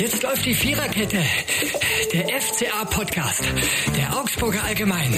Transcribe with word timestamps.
Jetzt 0.00 0.22
läuft 0.22 0.46
die 0.46 0.54
Viererkette. 0.54 1.22
Der 2.14 2.40
FCA-Podcast. 2.40 3.42
Der 3.94 4.18
Augsburger 4.18 4.64
Allgemein. 4.64 5.12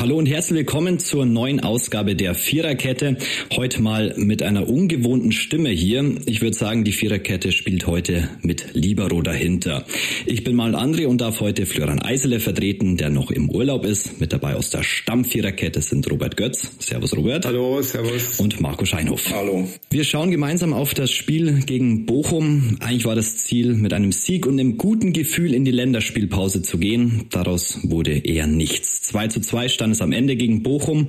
Hallo 0.00 0.16
und 0.16 0.24
herzlich 0.24 0.60
willkommen 0.60 0.98
zur 0.98 1.26
neuen 1.26 1.60
Ausgabe 1.60 2.16
der 2.16 2.34
Viererkette. 2.34 3.18
Heute 3.54 3.82
mal 3.82 4.14
mit 4.16 4.42
einer 4.42 4.66
ungewohnten 4.66 5.30
Stimme 5.30 5.68
hier. 5.68 6.14
Ich 6.24 6.40
würde 6.40 6.56
sagen, 6.56 6.84
die 6.84 6.92
Viererkette 6.92 7.52
spielt 7.52 7.86
heute 7.86 8.26
mit 8.40 8.68
Libero 8.72 9.20
dahinter. 9.20 9.84
Ich 10.24 10.42
bin 10.42 10.56
mal 10.56 10.74
André 10.74 11.06
und 11.06 11.20
darf 11.20 11.42
heute 11.42 11.66
Florian 11.66 12.00
Eisele 12.00 12.40
vertreten, 12.40 12.96
der 12.96 13.10
noch 13.10 13.30
im 13.30 13.50
Urlaub 13.50 13.84
ist. 13.84 14.18
Mit 14.22 14.32
dabei 14.32 14.54
aus 14.54 14.70
der 14.70 14.84
Stammviererkette 14.84 15.82
sind 15.82 16.10
Robert 16.10 16.38
Götz. 16.38 16.70
Servus 16.78 17.14
Robert. 17.14 17.44
Hallo, 17.44 17.82
servus. 17.82 18.40
Und 18.40 18.58
Marco 18.58 18.86
Scheinhoff. 18.86 19.30
Hallo. 19.30 19.68
Wir 19.90 20.04
schauen 20.04 20.30
gemeinsam 20.30 20.72
auf 20.72 20.94
das 20.94 21.10
Spiel 21.10 21.60
gegen 21.66 22.06
Bochum. 22.06 22.78
Eigentlich 22.80 23.04
war 23.04 23.16
das 23.16 23.36
Ziel, 23.36 23.74
mit 23.74 23.92
einem 23.92 24.12
Sieg 24.12 24.46
und 24.46 24.58
einem 24.58 24.78
guten 24.78 25.12
Gefühl 25.12 25.52
in 25.52 25.66
die 25.66 25.72
Länderspielpause 25.72 26.62
zu 26.62 26.78
gehen. 26.78 27.26
Daraus 27.28 27.80
wurde 27.82 28.16
eher 28.16 28.46
nichts. 28.46 29.02
2 29.02 29.28
zu 29.28 29.42
2 29.42 29.68
stand 29.68 29.89
stand 29.90 29.94
es 29.94 30.02
am 30.02 30.12
Ende 30.12 30.36
gegen 30.36 30.62
Bochum. 30.62 31.08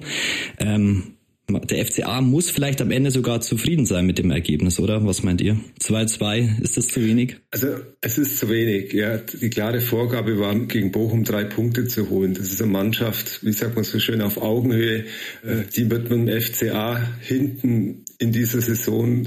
Ähm, 0.60 1.16
der 1.50 1.86
FCA 1.86 2.22
muss 2.22 2.50
vielleicht 2.50 2.82
am 2.82 2.92
Ende 2.92 3.12
sogar 3.12 3.42
zufrieden 3.42 3.86
sein 3.86 4.06
mit 4.06 4.18
dem 4.18 4.32
Ergebnis, 4.32 4.80
oder? 4.80 5.06
Was 5.06 5.22
meint 5.22 5.42
ihr? 5.42 5.58
2-2, 5.82 6.62
ist 6.62 6.78
das 6.78 6.88
zu 6.88 7.04
wenig? 7.06 7.38
Also 7.52 7.68
es 8.00 8.18
ist 8.18 8.38
zu 8.38 8.50
wenig, 8.50 8.94
ja. 8.94 9.18
Die 9.18 9.50
klare 9.50 9.82
Vorgabe 9.82 10.40
war, 10.40 10.56
gegen 10.68 10.92
Bochum 10.92 11.26
drei 11.26 11.44
Punkte 11.44 11.88
zu 11.88 12.10
holen. 12.10 12.34
Das 12.36 12.54
ist 12.54 12.62
eine 12.62 12.72
Mannschaft, 12.72 13.44
wie 13.44 13.52
sagt 13.52 13.76
man 13.76 13.84
so 13.84 14.00
schön, 14.00 14.22
auf 14.22 14.42
Augenhöhe. 14.42 15.06
Äh, 15.44 15.64
die 15.76 15.92
wird 15.92 16.10
mit 16.10 16.30
dem 16.30 16.42
FCA 16.42 17.02
hinten 17.20 18.06
in 18.18 18.32
dieser 18.32 18.62
Saison 18.62 19.26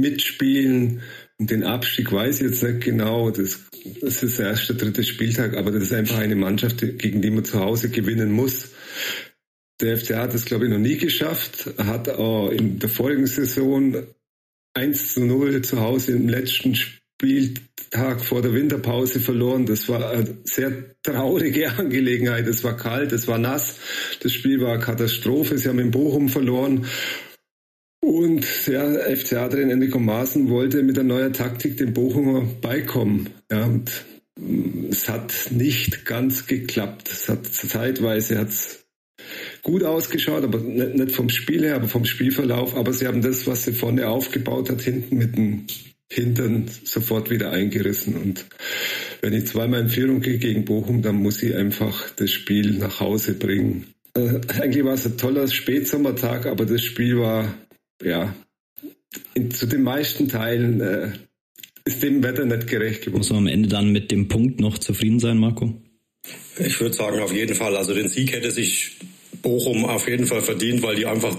mitspielen. 0.00 1.02
Und 1.40 1.50
den 1.50 1.62
Abstieg 1.62 2.10
weiß 2.10 2.40
ich 2.40 2.50
jetzt 2.50 2.62
nicht 2.62 2.80
genau. 2.80 3.30
Das, 3.30 3.60
das 4.00 4.22
ist 4.22 4.38
der 4.38 4.48
erste, 4.48 4.74
dritte 4.74 5.04
Spieltag, 5.04 5.56
aber 5.56 5.70
das 5.70 5.84
ist 5.84 5.92
einfach 5.92 6.18
eine 6.18 6.34
Mannschaft, 6.34 6.78
gegen 6.80 7.22
die 7.22 7.30
man 7.30 7.44
zu 7.44 7.60
Hause 7.60 7.90
gewinnen 7.90 8.32
muss. 8.32 8.70
Der 9.80 9.96
FCA 9.96 10.22
hat 10.22 10.34
es, 10.34 10.44
glaube 10.44 10.64
ich, 10.64 10.72
noch 10.72 10.78
nie 10.78 10.96
geschafft, 10.96 11.70
hat 11.78 12.08
auch 12.08 12.50
in 12.50 12.80
der 12.80 12.88
vorigen 12.88 13.28
Saison 13.28 13.94
1 14.74 15.14
zu 15.14 15.24
0 15.24 15.62
zu 15.62 15.80
Hause 15.80 16.12
im 16.12 16.28
letzten 16.28 16.74
Spieltag 16.74 18.20
vor 18.20 18.42
der 18.42 18.52
Winterpause 18.54 19.20
verloren. 19.20 19.66
Das 19.66 19.88
war 19.88 20.10
eine 20.10 20.38
sehr 20.42 20.96
traurige 21.04 21.70
Angelegenheit. 21.78 22.48
Es 22.48 22.64
war 22.64 22.76
kalt, 22.76 23.12
es 23.12 23.28
war 23.28 23.38
nass. 23.38 23.76
Das 24.20 24.32
Spiel 24.32 24.60
war 24.60 24.78
Katastrophe. 24.78 25.56
Sie 25.56 25.68
haben 25.68 25.78
in 25.78 25.92
Bochum 25.92 26.28
verloren. 26.28 26.86
Und 28.08 28.66
ja, 28.66 28.90
FCA-Trainer 29.14 29.74
Enrico 29.74 29.98
Maaßen 29.98 30.48
wollte 30.48 30.82
mit 30.82 30.96
der 30.96 31.04
neuen 31.04 31.34
Taktik 31.34 31.76
dem 31.76 31.92
Bochumer 31.92 32.48
beikommen. 32.62 33.28
Ja, 33.52 33.66
und 33.66 33.90
es 34.90 35.10
hat 35.10 35.34
nicht 35.50 36.06
ganz 36.06 36.46
geklappt. 36.46 37.10
Es 37.12 37.28
hat 37.28 37.44
zeitweise 37.44 38.38
hat's 38.38 38.86
gut 39.62 39.84
ausgeschaut, 39.84 40.42
aber 40.42 40.58
nicht, 40.58 40.94
nicht 40.94 41.12
vom 41.12 41.28
Spiel 41.28 41.64
her, 41.64 41.76
aber 41.76 41.86
vom 41.86 42.06
Spielverlauf. 42.06 42.74
Aber 42.76 42.94
sie 42.94 43.06
haben 43.06 43.20
das, 43.20 43.46
was 43.46 43.66
sie 43.66 43.74
vorne 43.74 44.08
aufgebaut 44.08 44.70
hat, 44.70 44.80
hinten 44.80 45.18
mit 45.18 45.36
dem 45.36 45.66
Hintern 46.10 46.64
sofort 46.84 47.28
wieder 47.28 47.50
eingerissen. 47.50 48.16
Und 48.16 48.46
wenn 49.20 49.34
ich 49.34 49.48
zweimal 49.48 49.82
in 49.82 49.90
Führung 49.90 50.22
gehe 50.22 50.38
gegen 50.38 50.64
Bochum, 50.64 51.02
dann 51.02 51.16
muss 51.16 51.42
ich 51.42 51.54
einfach 51.54 52.08
das 52.16 52.30
Spiel 52.30 52.78
nach 52.78 53.00
Hause 53.00 53.34
bringen. 53.34 53.92
Äh, 54.14 54.40
eigentlich 54.48 54.84
war 54.86 54.94
es 54.94 55.04
ein 55.04 55.18
toller 55.18 55.46
Spätsommertag, 55.46 56.46
aber 56.46 56.64
das 56.64 56.82
Spiel 56.82 57.18
war, 57.18 57.54
ja, 58.02 58.34
in, 59.34 59.50
zu 59.50 59.66
den 59.66 59.82
meisten 59.82 60.28
Teilen 60.28 60.80
äh, 60.80 61.12
ist 61.84 62.02
dem 62.02 62.22
Wetter 62.22 62.44
nicht 62.44 62.66
gerecht 62.66 63.00
geworden. 63.02 63.18
Muss 63.18 63.30
man 63.30 63.38
am 63.40 63.46
Ende 63.46 63.68
dann 63.68 63.90
mit 63.90 64.10
dem 64.10 64.28
Punkt 64.28 64.60
noch 64.60 64.78
zufrieden 64.78 65.20
sein, 65.20 65.38
Marco? 65.38 65.74
Ich 66.58 66.80
würde 66.80 66.94
sagen, 66.94 67.20
auf 67.20 67.32
jeden 67.32 67.54
Fall. 67.54 67.76
Also 67.76 67.94
den 67.94 68.08
Sieg 68.08 68.32
hätte 68.32 68.50
sich 68.50 68.96
Bochum 69.42 69.84
auf 69.84 70.08
jeden 70.08 70.26
Fall 70.26 70.42
verdient, 70.42 70.82
weil 70.82 70.96
die 70.96 71.06
einfach 71.06 71.36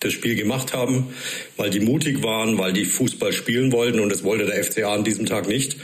das 0.00 0.12
Spiel 0.12 0.34
gemacht 0.34 0.72
haben, 0.72 1.08
weil 1.56 1.70
die 1.70 1.80
mutig 1.80 2.22
waren, 2.22 2.58
weil 2.58 2.72
die 2.72 2.84
Fußball 2.84 3.32
spielen 3.32 3.72
wollten 3.72 4.00
und 4.00 4.10
das 4.10 4.24
wollte 4.24 4.46
der 4.46 4.62
FCA 4.64 4.94
an 4.94 5.04
diesem 5.04 5.26
Tag 5.26 5.48
nicht. 5.48 5.76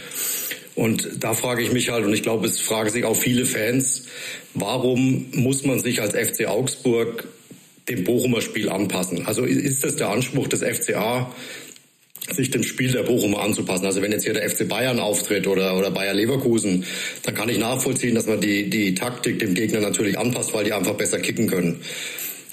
Und 0.74 1.08
da 1.20 1.34
frage 1.34 1.62
ich 1.62 1.72
mich 1.72 1.90
halt, 1.90 2.04
und 2.04 2.12
ich 2.12 2.22
glaube, 2.22 2.46
es 2.46 2.60
fragen 2.60 2.90
sich 2.90 3.04
auch 3.04 3.16
viele 3.16 3.46
Fans, 3.46 4.06
warum 4.54 5.26
muss 5.32 5.64
man 5.64 5.80
sich 5.80 6.00
als 6.00 6.14
FC 6.14 6.46
Augsburg 6.46 7.28
dem 7.88 8.04
Bochumer 8.04 8.40
Spiel 8.40 8.68
anpassen? 8.68 9.26
Also 9.26 9.44
ist 9.44 9.84
das 9.84 9.96
der 9.96 10.10
Anspruch 10.10 10.48
des 10.48 10.62
FCA, 10.62 11.32
sich 12.30 12.50
dem 12.50 12.62
Spiel 12.62 12.92
der 12.92 13.02
Bochumer 13.02 13.40
anzupassen. 13.40 13.86
Also 13.86 14.02
wenn 14.02 14.12
jetzt 14.12 14.24
hier 14.24 14.34
der 14.34 14.48
FC 14.48 14.68
Bayern 14.68 14.98
auftritt 14.98 15.46
oder, 15.46 15.76
oder 15.76 15.90
Bayer 15.90 16.14
Leverkusen, 16.14 16.84
dann 17.22 17.34
kann 17.34 17.48
ich 17.48 17.58
nachvollziehen, 17.58 18.14
dass 18.14 18.26
man 18.26 18.40
die, 18.40 18.68
die 18.68 18.94
Taktik 18.94 19.38
dem 19.38 19.54
Gegner 19.54 19.80
natürlich 19.80 20.18
anpasst, 20.18 20.52
weil 20.52 20.64
die 20.64 20.72
einfach 20.72 20.94
besser 20.94 21.20
kicken 21.20 21.46
können. 21.46 21.80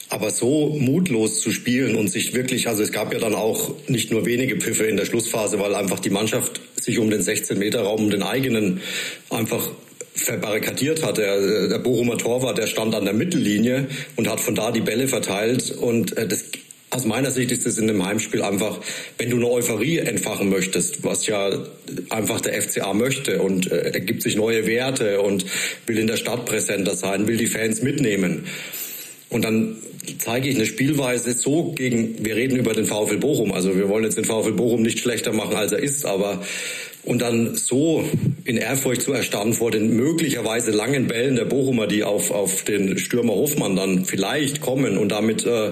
Aber 0.09 0.29
so 0.29 0.69
mutlos 0.69 1.41
zu 1.41 1.51
spielen 1.51 1.95
und 1.95 2.09
sich 2.09 2.33
wirklich, 2.33 2.67
also 2.67 2.83
es 2.83 2.91
gab 2.91 3.11
ja 3.11 3.19
dann 3.19 3.33
auch 3.33 3.73
nicht 3.87 4.11
nur 4.11 4.25
wenige 4.25 4.55
Pfiffe 4.57 4.85
in 4.85 4.97
der 4.97 5.05
Schlussphase, 5.05 5.59
weil 5.59 5.73
einfach 5.73 5.99
die 5.99 6.11
Mannschaft 6.11 6.61
sich 6.75 6.99
um 6.99 7.09
den 7.09 7.21
16-Meter-Raum, 7.21 8.05
um 8.05 8.09
den 8.11 8.23
eigenen 8.23 8.81
einfach 9.29 9.71
verbarrikadiert 10.15 11.03
hat. 11.03 11.17
Der, 11.17 11.67
der 11.67 11.79
Bochumer 11.79 12.17
Torwart, 12.17 12.57
der 12.57 12.67
stand 12.67 12.95
an 12.95 13.05
der 13.05 13.13
Mittellinie 13.13 13.87
und 14.15 14.29
hat 14.29 14.39
von 14.39 14.55
da 14.55 14.71
die 14.71 14.81
Bälle 14.81 15.07
verteilt 15.07 15.71
und 15.71 16.17
äh, 16.17 16.27
das 16.27 16.45
aus 16.91 17.05
meiner 17.05 17.31
Sicht 17.31 17.51
ist 17.51 17.65
es 17.65 17.77
in 17.77 17.89
einem 17.89 18.05
Heimspiel 18.05 18.41
einfach, 18.41 18.79
wenn 19.17 19.29
du 19.29 19.37
eine 19.37 19.49
Euphorie 19.49 19.97
entfachen 19.97 20.49
möchtest, 20.49 21.03
was 21.03 21.27
ja 21.27 21.51
einfach 22.09 22.39
der 22.39 22.61
FCA 22.61 22.93
möchte 22.93 23.41
und 23.41 23.69
äh, 23.69 23.91
er 23.91 24.21
sich 24.21 24.35
neue 24.35 24.65
Werte 24.65 25.21
und 25.21 25.45
will 25.87 25.97
in 25.97 26.07
der 26.07 26.15
Stadt 26.15 26.45
präsenter 26.45 26.95
sein, 26.95 27.27
will 27.27 27.37
die 27.37 27.47
Fans 27.47 27.81
mitnehmen. 27.81 28.45
Und 29.29 29.43
dann 29.43 29.77
zeige 30.19 30.47
ich 30.47 30.55
eine 30.55 30.65
Spielweise 30.65 31.33
so 31.33 31.73
gegen, 31.73 32.23
wir 32.23 32.35
reden 32.35 32.55
über 32.57 32.73
den 32.73 32.85
VfL 32.85 33.17
Bochum, 33.17 33.51
also 33.51 33.75
wir 33.75 33.89
wollen 33.89 34.05
jetzt 34.05 34.17
den 34.17 34.25
VfL 34.25 34.53
Bochum 34.53 34.81
nicht 34.81 34.99
schlechter 34.99 35.33
machen, 35.33 35.55
als 35.55 35.73
er 35.73 35.79
ist, 35.79 36.05
aber 36.05 36.43
und 37.05 37.21
dann 37.21 37.55
so 37.55 38.03
in 38.43 38.57
Ehrfurcht 38.57 39.01
zu 39.01 39.13
erstarren 39.13 39.53
vor 39.53 39.71
den 39.71 39.95
möglicherweise 39.95 40.71
langen 40.71 41.07
Bällen 41.07 41.35
der 41.35 41.45
Bochumer, 41.45 41.87
die 41.87 42.03
auf, 42.03 42.31
auf 42.31 42.63
den 42.63 42.97
Stürmer 42.97 43.33
Hofmann 43.33 43.75
dann 43.75 44.05
vielleicht 44.05 44.61
kommen 44.61 44.97
und 44.97 45.09
damit 45.09 45.45
äh, 45.45 45.71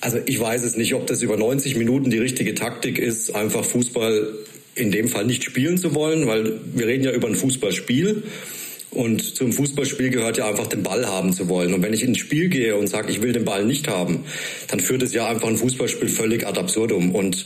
also 0.00 0.18
ich 0.26 0.38
weiß 0.38 0.62
es 0.64 0.76
nicht, 0.76 0.94
ob 0.94 1.06
das 1.06 1.22
über 1.22 1.36
90 1.36 1.76
Minuten 1.76 2.10
die 2.10 2.18
richtige 2.18 2.54
Taktik 2.54 2.98
ist, 2.98 3.34
einfach 3.34 3.64
Fußball 3.64 4.34
in 4.74 4.90
dem 4.90 5.08
Fall 5.08 5.24
nicht 5.24 5.42
spielen 5.42 5.78
zu 5.78 5.94
wollen, 5.94 6.26
weil 6.26 6.60
wir 6.74 6.86
reden 6.86 7.04
ja 7.04 7.12
über 7.12 7.28
ein 7.28 7.34
Fußballspiel. 7.34 8.22
Und 8.96 9.36
zum 9.36 9.52
Fußballspiel 9.52 10.08
gehört 10.08 10.38
ja 10.38 10.48
einfach 10.48 10.68
den 10.68 10.82
Ball 10.82 11.06
haben 11.06 11.34
zu 11.34 11.50
wollen. 11.50 11.74
Und 11.74 11.82
wenn 11.82 11.92
ich 11.92 12.02
ins 12.02 12.16
Spiel 12.16 12.48
gehe 12.48 12.76
und 12.76 12.86
sage, 12.86 13.12
ich 13.12 13.20
will 13.20 13.34
den 13.34 13.44
Ball 13.44 13.62
nicht 13.66 13.88
haben, 13.88 14.24
dann 14.68 14.80
führt 14.80 15.02
es 15.02 15.12
ja 15.12 15.28
einfach 15.28 15.48
ein 15.48 15.58
Fußballspiel 15.58 16.08
völlig 16.08 16.46
ad 16.46 16.58
absurdum. 16.58 17.14
Und 17.14 17.44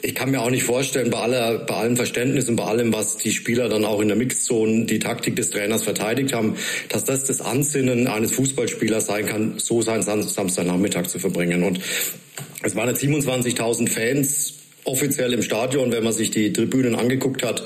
ich 0.00 0.14
kann 0.14 0.30
mir 0.30 0.40
auch 0.40 0.48
nicht 0.48 0.62
vorstellen, 0.62 1.10
bei, 1.10 1.18
aller, 1.18 1.58
bei 1.58 1.74
allem 1.74 1.96
Verständnis 1.96 2.48
und 2.48 2.56
bei 2.56 2.64
allem, 2.64 2.94
was 2.94 3.18
die 3.18 3.32
Spieler 3.32 3.68
dann 3.68 3.84
auch 3.84 4.00
in 4.00 4.08
der 4.08 4.16
Mixzone, 4.16 4.86
die 4.86 4.98
Taktik 4.98 5.36
des 5.36 5.50
Trainers 5.50 5.82
verteidigt 5.82 6.32
haben, 6.32 6.56
dass 6.88 7.04
das 7.04 7.24
das 7.24 7.42
Ansinnen 7.42 8.06
eines 8.06 8.32
Fußballspielers 8.32 9.04
sein 9.04 9.26
kann, 9.26 9.58
so 9.58 9.82
seinen 9.82 10.02
Samstagnachmittag 10.02 11.08
zu 11.08 11.18
verbringen. 11.18 11.62
Und 11.62 11.78
es 12.62 12.74
waren 12.74 12.88
jetzt 12.88 13.02
27.000 13.02 13.90
Fans 13.90 14.54
offiziell 14.86 15.32
im 15.32 15.42
Stadion, 15.42 15.92
wenn 15.92 16.04
man 16.04 16.12
sich 16.12 16.30
die 16.30 16.52
Tribünen 16.52 16.94
angeguckt 16.94 17.42
hat, 17.42 17.62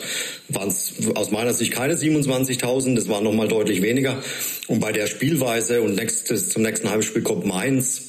waren 0.48 0.68
es 0.68 0.94
aus 1.14 1.30
meiner 1.30 1.52
Sicht 1.52 1.72
keine 1.72 1.94
27.000, 1.94 2.94
das 2.94 3.08
waren 3.08 3.24
nochmal 3.24 3.48
deutlich 3.48 3.82
weniger. 3.82 4.22
Und 4.66 4.80
bei 4.80 4.92
der 4.92 5.06
Spielweise 5.06 5.82
und 5.82 5.94
nächstes, 5.94 6.48
zum 6.48 6.62
nächsten 6.62 6.90
Heimspiel 6.90 7.22
kommt 7.22 7.46
Mainz, 7.46 8.02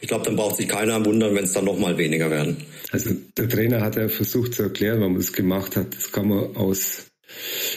ich 0.00 0.08
glaube, 0.08 0.24
dann 0.24 0.36
braucht 0.36 0.56
sich 0.56 0.68
keiner 0.68 1.04
wundern, 1.04 1.34
wenn 1.34 1.44
es 1.44 1.52
dann 1.52 1.64
nochmal 1.64 1.98
weniger 1.98 2.30
werden. 2.30 2.58
Also 2.92 3.10
der 3.36 3.48
Trainer 3.48 3.80
hat 3.80 3.96
ja 3.96 4.08
versucht 4.08 4.54
zu 4.54 4.62
erklären, 4.62 5.00
warum 5.00 5.14
er 5.14 5.20
es 5.20 5.32
gemacht 5.32 5.76
hat. 5.76 5.94
Das 5.94 6.12
kann 6.12 6.28
man 6.28 6.56
aus 6.56 7.08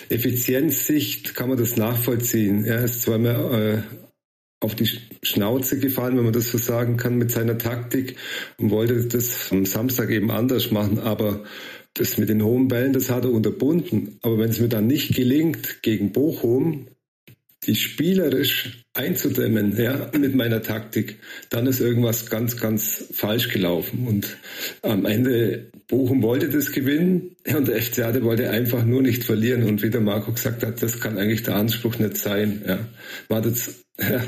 Effizienzsicht 0.10 1.36
kann 1.36 1.50
man 1.50 1.58
das 1.58 1.78
nachvollziehen. 1.78 2.66
Er 2.66 2.86
ist 2.86 3.02
zweimal 3.02 3.84
äh, 3.90 4.11
auf 4.62 4.76
die 4.76 4.88
Schnauze 5.24 5.80
gefallen, 5.80 6.16
wenn 6.18 6.24
man 6.24 6.34
das 6.34 6.52
so 6.52 6.58
sagen 6.58 6.96
kann, 6.96 7.18
mit 7.18 7.32
seiner 7.32 7.58
Taktik 7.58 8.16
und 8.58 8.70
wollte 8.70 9.08
das 9.08 9.52
am 9.52 9.66
Samstag 9.66 10.10
eben 10.12 10.32
anders 10.32 10.72
machen. 10.72 11.00
Aber 11.00 11.44
das 11.96 12.18
mit 12.18 12.30
den 12.30 12.44
hohen 12.44 12.68
Bällen, 12.68 12.94
das 12.94 13.10
hat 13.10 13.26
er 13.26 13.32
unterbunden. 13.32 14.20
Aber 14.22 14.38
wenn 14.38 14.50
es 14.50 14.60
mir 14.60 14.70
dann 14.70 14.88
nicht 14.88 15.16
gelingt, 15.16 15.82
gegen 15.82 16.12
Bochum 16.12 16.88
die 17.68 17.76
spielerisch 17.76 18.84
einzudämmen, 18.94 19.78
ja, 19.78 20.10
mit 20.18 20.36
meiner 20.36 20.64
Taktik, 20.64 21.20
dann 21.50 21.68
ist 21.68 21.80
irgendwas 21.80 22.30
ganz, 22.30 22.58
ganz 22.58 23.06
falsch 23.14 23.50
gelaufen. 23.50 24.08
Und 24.08 24.38
am 24.82 25.06
Ende, 25.06 25.70
Bochum 25.88 26.24
wollte 26.24 26.50
das 26.50 26.72
gewinnen 26.72 27.36
und 27.56 27.68
der 27.68 27.82
FCA, 27.82 28.12
der 28.12 28.24
wollte 28.24 28.50
einfach 28.50 28.84
nur 28.84 29.02
nicht 29.02 29.24
verlieren. 29.24 29.64
Und 29.64 29.84
wie 29.84 29.90
der 29.90 30.02
Marco 30.02 30.32
gesagt 30.32 30.64
hat, 30.64 30.82
das 30.82 31.00
kann 31.00 31.18
eigentlich 31.18 31.44
der 31.44 31.56
Anspruch 31.56 32.00
nicht 32.00 32.18
sein. 32.18 32.64
Ja. 32.68 32.80
War 33.28 33.42
das, 33.42 33.84
ja, 34.00 34.24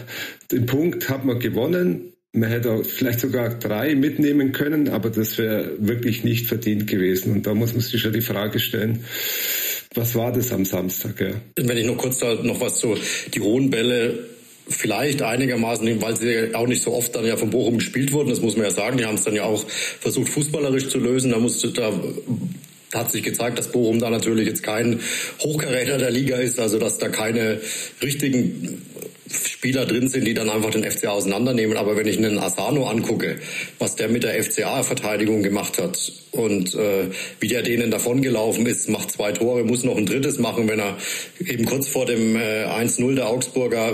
den 0.51 0.65
Punkt 0.65 1.09
hat 1.09 1.25
man 1.25 1.39
gewonnen. 1.39 2.13
Man 2.33 2.49
hätte 2.49 2.83
vielleicht 2.83 3.19
sogar 3.19 3.59
drei 3.59 3.95
mitnehmen 3.95 4.51
können, 4.51 4.89
aber 4.89 5.09
das 5.09 5.37
wäre 5.37 5.71
wirklich 5.79 6.23
nicht 6.23 6.47
verdient 6.47 6.87
gewesen. 6.87 7.31
Und 7.31 7.47
da 7.47 7.53
muss 7.53 7.73
man 7.73 7.81
sich 7.81 8.01
schon 8.01 8.13
die 8.13 8.21
Frage 8.21 8.59
stellen, 8.59 9.03
was 9.95 10.15
war 10.15 10.31
das 10.31 10.51
am 10.51 10.65
Samstag? 10.65 11.19
Ja? 11.19 11.31
Wenn 11.55 11.77
ich 11.77 11.85
noch 11.85 11.97
kurz 11.97 12.19
da 12.19 12.35
noch 12.35 12.59
was 12.59 12.79
zu 12.79 12.95
die 13.33 13.39
hohen 13.39 13.69
Bälle 13.69 14.29
vielleicht 14.67 15.21
einigermaßen, 15.21 16.01
weil 16.01 16.15
sie 16.15 16.55
auch 16.55 16.67
nicht 16.67 16.81
so 16.81 16.93
oft 16.93 17.15
dann 17.15 17.25
ja 17.25 17.35
von 17.35 17.49
Bochum 17.49 17.77
gespielt 17.77 18.11
wurden, 18.13 18.29
das 18.29 18.41
muss 18.41 18.55
man 18.55 18.65
ja 18.65 18.71
sagen. 18.71 18.97
Die 18.97 19.05
haben 19.05 19.15
es 19.15 19.23
dann 19.23 19.35
ja 19.35 19.43
auch 19.43 19.63
versucht, 19.67 20.29
fußballerisch 20.29 20.89
zu 20.89 20.99
lösen. 20.99 21.31
Da 21.31 21.39
musste 21.39 21.69
da 21.69 21.91
hat 22.95 23.11
sich 23.11 23.23
gezeigt, 23.23 23.57
dass 23.57 23.71
Bochum 23.71 23.99
da 23.99 24.09
natürlich 24.09 24.47
jetzt 24.47 24.63
kein 24.63 24.99
Hochkaräter 25.41 25.97
der 25.97 26.11
Liga 26.11 26.37
ist, 26.37 26.59
also 26.59 26.79
dass 26.79 26.97
da 26.97 27.09
keine 27.09 27.61
richtigen 28.01 28.81
Spieler 29.31 29.85
drin 29.85 30.09
sind, 30.09 30.25
die 30.25 30.33
dann 30.33 30.49
einfach 30.49 30.71
den 30.71 30.83
FCA 30.83 31.11
auseinandernehmen. 31.11 31.77
Aber 31.77 31.95
wenn 31.95 32.07
ich 32.07 32.17
einen 32.17 32.37
Asano 32.37 32.87
angucke, 32.87 33.37
was 33.79 33.95
der 33.95 34.09
mit 34.09 34.23
der 34.23 34.41
FCA-Verteidigung 34.43 35.43
gemacht 35.43 35.81
hat 35.81 36.11
und 36.31 36.75
äh, 36.75 37.07
wie 37.39 37.47
der 37.47 37.63
denen 37.63 37.89
davongelaufen 37.89 38.65
ist, 38.65 38.89
macht 38.89 39.11
zwei 39.11 39.31
Tore, 39.31 39.63
muss 39.63 39.83
noch 39.83 39.97
ein 39.97 40.05
drittes 40.05 40.39
machen, 40.39 40.67
wenn 40.67 40.79
er 40.79 40.97
eben 41.39 41.65
kurz 41.65 41.87
vor 41.87 42.05
dem 42.05 42.35
äh, 42.35 42.65
1-0 42.65 43.15
der 43.15 43.27
Augsburger 43.27 43.93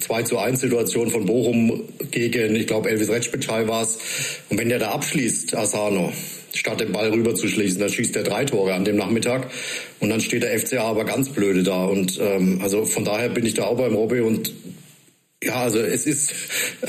2 0.00 0.22
zu 0.24 0.38
1 0.38 0.60
Situation 0.60 1.10
von 1.10 1.24
Bochum 1.26 1.84
gegen, 2.10 2.56
ich 2.56 2.66
glaube, 2.66 2.90
Elvis 2.90 3.08
Retschbitschei 3.08 3.68
war 3.68 3.82
es. 3.82 3.98
Und 4.50 4.58
wenn 4.58 4.68
der 4.68 4.78
da 4.78 4.90
abschließt, 4.90 5.54
Asano, 5.54 6.12
statt 6.54 6.80
den 6.80 6.92
Ball 6.92 7.10
rüber 7.10 7.34
zu 7.34 7.48
schließen. 7.48 7.80
Dann 7.80 7.90
schießt 7.90 8.16
er 8.16 8.22
drei 8.22 8.44
Tore 8.44 8.74
an 8.74 8.84
dem 8.84 8.96
Nachmittag 8.96 9.50
und 10.00 10.08
dann 10.10 10.20
steht 10.20 10.42
der 10.42 10.58
FCA 10.58 10.84
aber 10.84 11.04
ganz 11.04 11.28
blöde 11.30 11.62
da. 11.62 11.84
Und 11.84 12.18
ähm, 12.20 12.60
also 12.62 12.84
von 12.84 13.04
daher 13.04 13.28
bin 13.28 13.44
ich 13.44 13.54
da 13.54 13.64
auch 13.64 13.76
beim 13.76 13.94
Robby 13.94 14.20
und 14.20 14.52
ja, 15.42 15.56
also 15.56 15.78
es 15.78 16.06
ist 16.06 16.32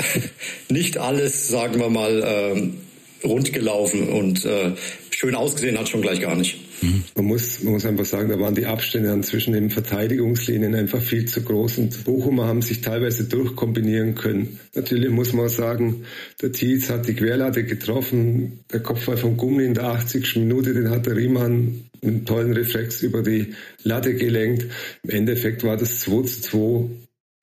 nicht 0.70 0.98
alles, 0.98 1.48
sagen 1.48 1.80
wir 1.80 1.90
mal, 1.90 2.24
ähm, 2.26 2.78
rund 3.24 3.52
gelaufen 3.54 4.08
und 4.10 4.46
äh, 4.46 4.72
schön 5.10 5.36
ausgesehen 5.36 5.78
hat 5.80 5.90
schon 5.90 6.02
gleich 6.02 6.22
gar 6.22 6.36
nicht. 6.36 6.65
Man 6.82 7.26
muss, 7.26 7.64
man 7.64 7.74
muss 7.74 7.86
einfach 7.86 8.06
sagen, 8.06 8.30
da 8.30 8.40
waren 8.40 8.56
die 8.56 8.66
Abstände 8.66 9.20
zwischen 9.22 9.54
den 9.54 9.70
Verteidigungslinien 9.70 10.76
einfach 10.76 11.02
viel 11.02 11.26
zu 11.26 11.42
groß 11.42 11.78
und 11.78 12.04
Bochumer 12.04 12.48
haben 12.48 12.62
sich 12.62 12.82
teilweise 12.82 13.26
durchkombinieren 13.26 14.16
können. 14.16 14.60
Natürlich 14.74 15.10
muss 15.10 15.34
man 15.34 15.50
sagen, 15.50 16.04
der 16.42 16.52
Tietz 16.52 16.90
hat 16.90 17.08
die 17.08 17.14
Querlatte 17.14 17.64
getroffen, 17.64 18.60
der 18.72 18.82
Kopfball 18.82 19.18
von 19.18 19.38
Gummi 19.38 19.64
in 19.64 19.74
der 19.74 19.86
80. 19.86 20.36
Minute, 20.38 20.74
den 20.74 20.90
hat 20.90 21.06
der 21.06 21.16
Riemann 21.16 21.86
mit 22.02 22.04
einem 22.04 22.26
tollen 22.26 22.54
Reflex 22.54 23.02
über 23.02 23.24
die 23.24 23.54
Latte 23.84 24.16
gelenkt. 24.16 24.66
Im 25.04 25.10
Endeffekt 25.10 25.64
war 25.64 25.78
das 25.78 26.02
2 26.02 26.24
zu 26.24 26.42
2 26.42 26.90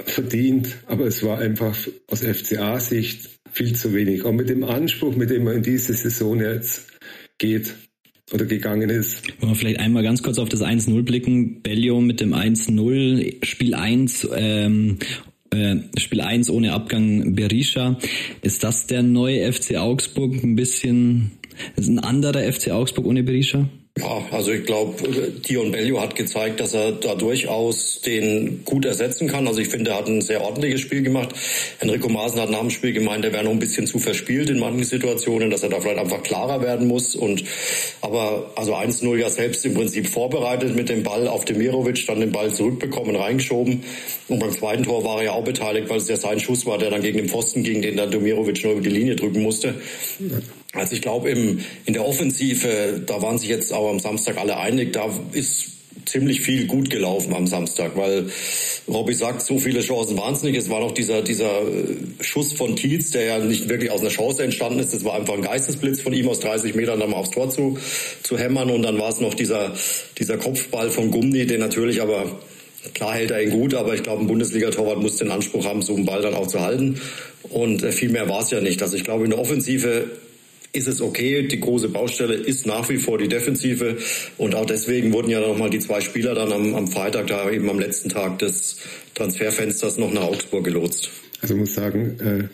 verdient, 0.04 0.76
aber 0.86 1.06
es 1.06 1.22
war 1.22 1.38
einfach 1.38 1.76
aus 2.08 2.22
FCA-Sicht 2.22 3.30
viel 3.50 3.74
zu 3.74 3.94
wenig. 3.94 4.24
Auch 4.24 4.32
mit 4.32 4.48
dem 4.48 4.64
Anspruch, 4.64 5.16
mit 5.16 5.30
dem 5.30 5.44
man 5.44 5.56
in 5.56 5.62
diese 5.62 5.94
Saison 5.94 6.40
jetzt 6.40 6.88
geht 7.38 7.74
oder 8.32 8.44
gegangen 8.44 8.90
ist. 8.90 9.22
Wollen 9.40 9.52
wir 9.52 9.56
vielleicht 9.56 9.80
einmal 9.80 10.02
ganz 10.02 10.22
kurz 10.22 10.38
auf 10.38 10.48
das 10.48 10.62
1-0 10.62 11.02
blicken. 11.02 11.62
Bellio 11.62 12.00
mit 12.00 12.20
dem 12.20 12.34
1-0, 12.34 13.44
Spiel 13.44 13.74
1, 13.74 14.28
ähm, 14.34 14.98
äh, 15.50 15.76
Spiel 15.98 16.20
1 16.20 16.50
ohne 16.50 16.72
Abgang 16.72 17.34
Berisha. 17.34 17.98
Ist 18.40 18.64
das 18.64 18.86
der 18.86 19.02
neue 19.02 19.52
FC 19.52 19.76
Augsburg 19.76 20.42
ein 20.42 20.56
bisschen, 20.56 21.32
ist 21.76 21.88
ein 21.88 21.98
anderer 21.98 22.50
FC 22.52 22.70
Augsburg 22.70 23.06
ohne 23.06 23.22
Berisha? 23.22 23.68
Ja, 23.98 24.26
also 24.30 24.52
ich 24.52 24.64
glaube, 24.64 24.94
Dion 25.46 25.70
Bellio 25.70 26.00
hat 26.00 26.16
gezeigt, 26.16 26.60
dass 26.60 26.72
er 26.72 26.92
da 26.92 27.14
durchaus 27.14 28.00
den 28.00 28.64
gut 28.64 28.86
ersetzen 28.86 29.28
kann. 29.28 29.46
Also 29.46 29.60
ich 29.60 29.68
finde, 29.68 29.90
er 29.90 29.98
hat 29.98 30.08
ein 30.08 30.22
sehr 30.22 30.40
ordentliches 30.42 30.80
Spiel 30.80 31.02
gemacht. 31.02 31.34
Enrico 31.78 32.08
Maaßen 32.08 32.40
hat 32.40 32.48
nach 32.48 32.60
dem 32.60 32.70
Spiel 32.70 32.94
gemeint, 32.94 33.22
er 33.26 33.34
wäre 33.34 33.44
noch 33.44 33.50
ein 33.50 33.58
bisschen 33.58 33.86
zu 33.86 33.98
verspielt 33.98 34.48
in 34.48 34.58
manchen 34.58 34.84
Situationen, 34.84 35.50
dass 35.50 35.62
er 35.62 35.68
da 35.68 35.78
vielleicht 35.78 35.98
einfach 35.98 36.22
klarer 36.22 36.62
werden 36.62 36.88
muss. 36.88 37.14
Und 37.14 37.44
aber 38.00 38.52
also 38.56 38.74
1-0 38.74 39.14
ja 39.18 39.28
selbst 39.28 39.66
im 39.66 39.74
Prinzip 39.74 40.08
vorbereitet 40.08 40.74
mit 40.74 40.88
dem 40.88 41.02
Ball 41.02 41.28
auf 41.28 41.44
Demirovic, 41.44 42.06
dann 42.06 42.20
den 42.20 42.32
Ball 42.32 42.50
zurückbekommen, 42.50 43.14
reingeschoben. 43.14 43.82
Und 44.28 44.38
beim 44.38 44.52
zweiten 44.52 44.84
Tor 44.84 45.04
war 45.04 45.18
er 45.18 45.24
ja 45.24 45.32
auch 45.32 45.44
beteiligt, 45.44 45.90
weil 45.90 45.98
es 45.98 46.08
ja 46.08 46.16
sein 46.16 46.40
Schuss 46.40 46.64
war, 46.64 46.78
der 46.78 46.88
dann 46.88 47.02
gegen 47.02 47.18
den 47.18 47.28
Pfosten 47.28 47.62
ging, 47.62 47.82
den 47.82 47.98
dann 47.98 48.10
Demirovic 48.10 48.64
nur 48.64 48.72
über 48.72 48.82
die 48.82 48.88
Linie 48.88 49.16
drücken 49.16 49.42
musste. 49.42 49.74
Also 50.72 50.94
ich 50.94 51.02
glaube, 51.02 51.30
in 51.30 51.62
der 51.86 52.06
Offensive, 52.06 53.02
da 53.06 53.20
waren 53.20 53.38
sich 53.38 53.48
jetzt 53.48 53.72
aber 53.72 53.90
am 53.90 54.00
Samstag 54.00 54.38
alle 54.38 54.56
einig, 54.56 54.92
da 54.92 55.10
ist 55.32 55.72
ziemlich 56.06 56.40
viel 56.40 56.66
gut 56.66 56.90
gelaufen 56.90 57.34
am 57.34 57.46
Samstag, 57.46 57.96
weil 57.96 58.30
Robby 58.88 59.14
sagt, 59.14 59.42
so 59.42 59.58
viele 59.58 59.80
Chancen 59.80 60.16
waren 60.16 60.34
es 60.34 60.42
nicht. 60.42 60.56
Es 60.56 60.70
war 60.70 60.80
noch 60.80 60.92
dieser, 60.92 61.22
dieser 61.22 61.62
äh, 61.62 61.96
Schuss 62.20 62.52
von 62.54 62.74
Tietz, 62.74 63.10
der 63.10 63.24
ja 63.24 63.38
nicht 63.38 63.68
wirklich 63.68 63.90
aus 63.90 64.00
einer 64.00 64.10
Chance 64.10 64.42
entstanden 64.42 64.80
ist. 64.80 64.92
Das 64.92 65.04
war 65.04 65.14
einfach 65.14 65.34
ein 65.34 65.42
Geistesblitz 65.42 66.00
von 66.00 66.12
ihm 66.12 66.28
aus 66.28 66.40
30 66.40 66.74
Metern 66.74 66.98
dann 66.98 67.10
mal 67.10 67.18
aufs 67.18 67.30
Tor 67.30 67.50
zu, 67.50 67.78
zu 68.22 68.38
hämmern. 68.38 68.70
Und 68.70 68.82
dann 68.82 68.98
war 68.98 69.10
es 69.10 69.20
noch 69.20 69.34
dieser, 69.34 69.74
dieser 70.18 70.38
Kopfball 70.38 70.90
von 70.90 71.10
Gumni, 71.10 71.46
den 71.46 71.60
natürlich 71.60 72.02
aber 72.02 72.40
Klar 72.94 73.14
hält 73.14 73.30
er 73.30 73.40
ihn 73.40 73.50
gut, 73.50 73.74
aber 73.74 73.94
ich 73.94 74.02
glaube, 74.02 74.22
ein 74.22 74.26
Bundesliga-Torwart 74.26 75.00
muss 75.00 75.16
den 75.16 75.30
Anspruch 75.30 75.64
haben, 75.64 75.82
so 75.82 75.94
einen 75.94 76.04
Ball 76.04 76.20
dann 76.20 76.34
auch 76.34 76.48
zu 76.48 76.60
halten. 76.60 77.00
Und 77.44 77.84
äh, 77.84 77.92
viel 77.92 78.08
mehr 78.08 78.28
war 78.28 78.40
es 78.40 78.50
ja 78.50 78.60
nicht. 78.60 78.82
Also 78.82 78.96
ich 78.96 79.04
glaube, 79.04 79.22
in 79.22 79.30
der 79.30 79.38
Offensive 79.38 80.10
ist 80.72 80.88
es 80.88 81.00
okay. 81.00 81.46
Die 81.46 81.60
große 81.60 81.88
Baustelle 81.88 82.34
ist 82.34 82.66
nach 82.66 82.88
wie 82.88 82.96
vor 82.96 83.18
die 83.18 83.28
Defensive. 83.28 83.98
Und 84.38 84.54
auch 84.54 84.66
deswegen 84.66 85.12
wurden 85.12 85.30
ja 85.30 85.40
nochmal 85.40 85.70
die 85.70 85.78
zwei 85.78 86.00
Spieler 86.00 86.34
dann 86.34 86.52
am, 86.52 86.74
am 86.74 86.88
Freitag, 86.88 87.26
da 87.26 87.50
eben 87.50 87.68
am 87.68 87.78
letzten 87.78 88.08
Tag 88.08 88.38
des 88.38 88.78
Transferfensters 89.14 89.98
noch 89.98 90.12
nach 90.12 90.22
Augsburg 90.22 90.64
gelotst. 90.64 91.10
Also 91.40 91.56
muss 91.56 91.74
sagen, 91.74 92.18
äh, 92.20 92.48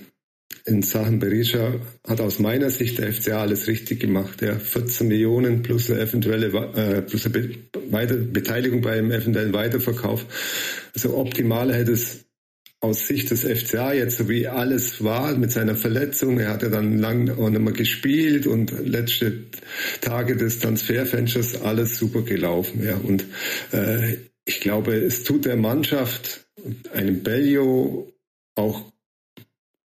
in 0.68 0.82
Sachen 0.82 1.18
Berisha 1.18 1.74
hat 2.06 2.20
aus 2.20 2.38
meiner 2.38 2.70
Sicht 2.70 2.98
der 2.98 3.12
FCA 3.12 3.42
alles 3.42 3.68
richtig 3.68 4.00
gemacht. 4.00 4.42
Ja, 4.42 4.58
14 4.58 5.08
Millionen 5.08 5.62
plus 5.62 5.90
eine 5.90 6.00
eventuelle 6.00 6.46
äh, 6.74 7.02
plus 7.02 7.26
eine 7.26 8.14
Beteiligung 8.14 8.82
beim 8.82 9.10
eventuellen 9.10 9.52
Weiterverkauf. 9.52 10.26
Also 10.94 11.16
optimal 11.16 11.72
hätte 11.72 11.92
es 11.92 12.27
aus 12.80 13.06
Sicht 13.08 13.30
des 13.30 13.42
FCA 13.42 13.92
jetzt, 13.92 14.18
so 14.18 14.28
wie 14.28 14.46
alles 14.46 15.02
war 15.02 15.36
mit 15.36 15.50
seiner 15.50 15.74
Verletzung, 15.74 16.38
er 16.38 16.50
hat 16.50 16.62
ja 16.62 16.68
dann 16.68 16.98
lang 16.98 17.28
auch 17.30 17.50
nicht 17.50 17.60
mehr 17.60 17.72
gespielt 17.72 18.46
und 18.46 18.72
letzte 18.86 19.46
Tage 20.00 20.36
des 20.36 20.60
Transferfensters 20.60 21.60
alles 21.62 21.98
super 21.98 22.22
gelaufen. 22.22 22.84
Ja. 22.84 22.96
Und 22.96 23.26
äh, 23.72 24.18
ich 24.44 24.60
glaube, 24.60 24.94
es 24.94 25.24
tut 25.24 25.44
der 25.44 25.56
Mannschaft, 25.56 26.46
einem 26.92 27.22
Bellio 27.22 28.12
auch 28.54 28.92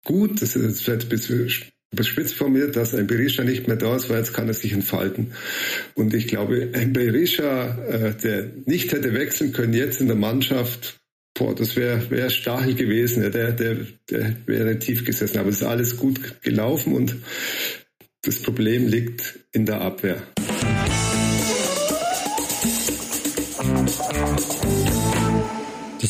gut, 0.04 0.40
das 0.40 0.56
ist 0.56 0.82
vielleicht 0.82 1.04
ein 1.04 1.08
bisschen 1.08 1.50
überspitzt 1.90 2.34
formuliert, 2.34 2.76
dass 2.76 2.94
ein 2.94 3.06
Berisha 3.06 3.44
nicht 3.44 3.66
mehr 3.66 3.76
da 3.76 3.96
ist, 3.96 4.10
weil 4.10 4.18
jetzt 4.18 4.34
kann 4.34 4.48
er 4.48 4.54
sich 4.54 4.72
entfalten. 4.72 5.32
Und 5.94 6.12
ich 6.14 6.26
glaube, 6.26 6.70
ein 6.74 6.92
Berisha, 6.92 7.78
äh, 7.86 8.14
der 8.14 8.50
nicht 8.66 8.92
hätte 8.92 9.14
wechseln 9.14 9.52
können, 9.52 9.72
jetzt 9.72 10.00
in 10.00 10.06
der 10.06 10.16
Mannschaft, 10.16 10.97
boah, 11.38 11.54
das 11.54 11.76
wäre 11.76 12.10
wär 12.10 12.28
Stachel 12.30 12.74
gewesen, 12.74 13.30
der, 13.30 13.52
der, 13.52 13.86
der 14.10 14.36
wäre 14.46 14.78
tief 14.78 15.04
gesessen. 15.04 15.38
Aber 15.38 15.50
es 15.50 15.56
ist 15.56 15.62
alles 15.62 15.96
gut 15.96 16.42
gelaufen 16.42 16.94
und 16.94 17.16
das 18.22 18.42
Problem 18.42 18.86
liegt 18.86 19.38
in 19.52 19.64
der 19.64 19.80
Abwehr. 19.80 20.22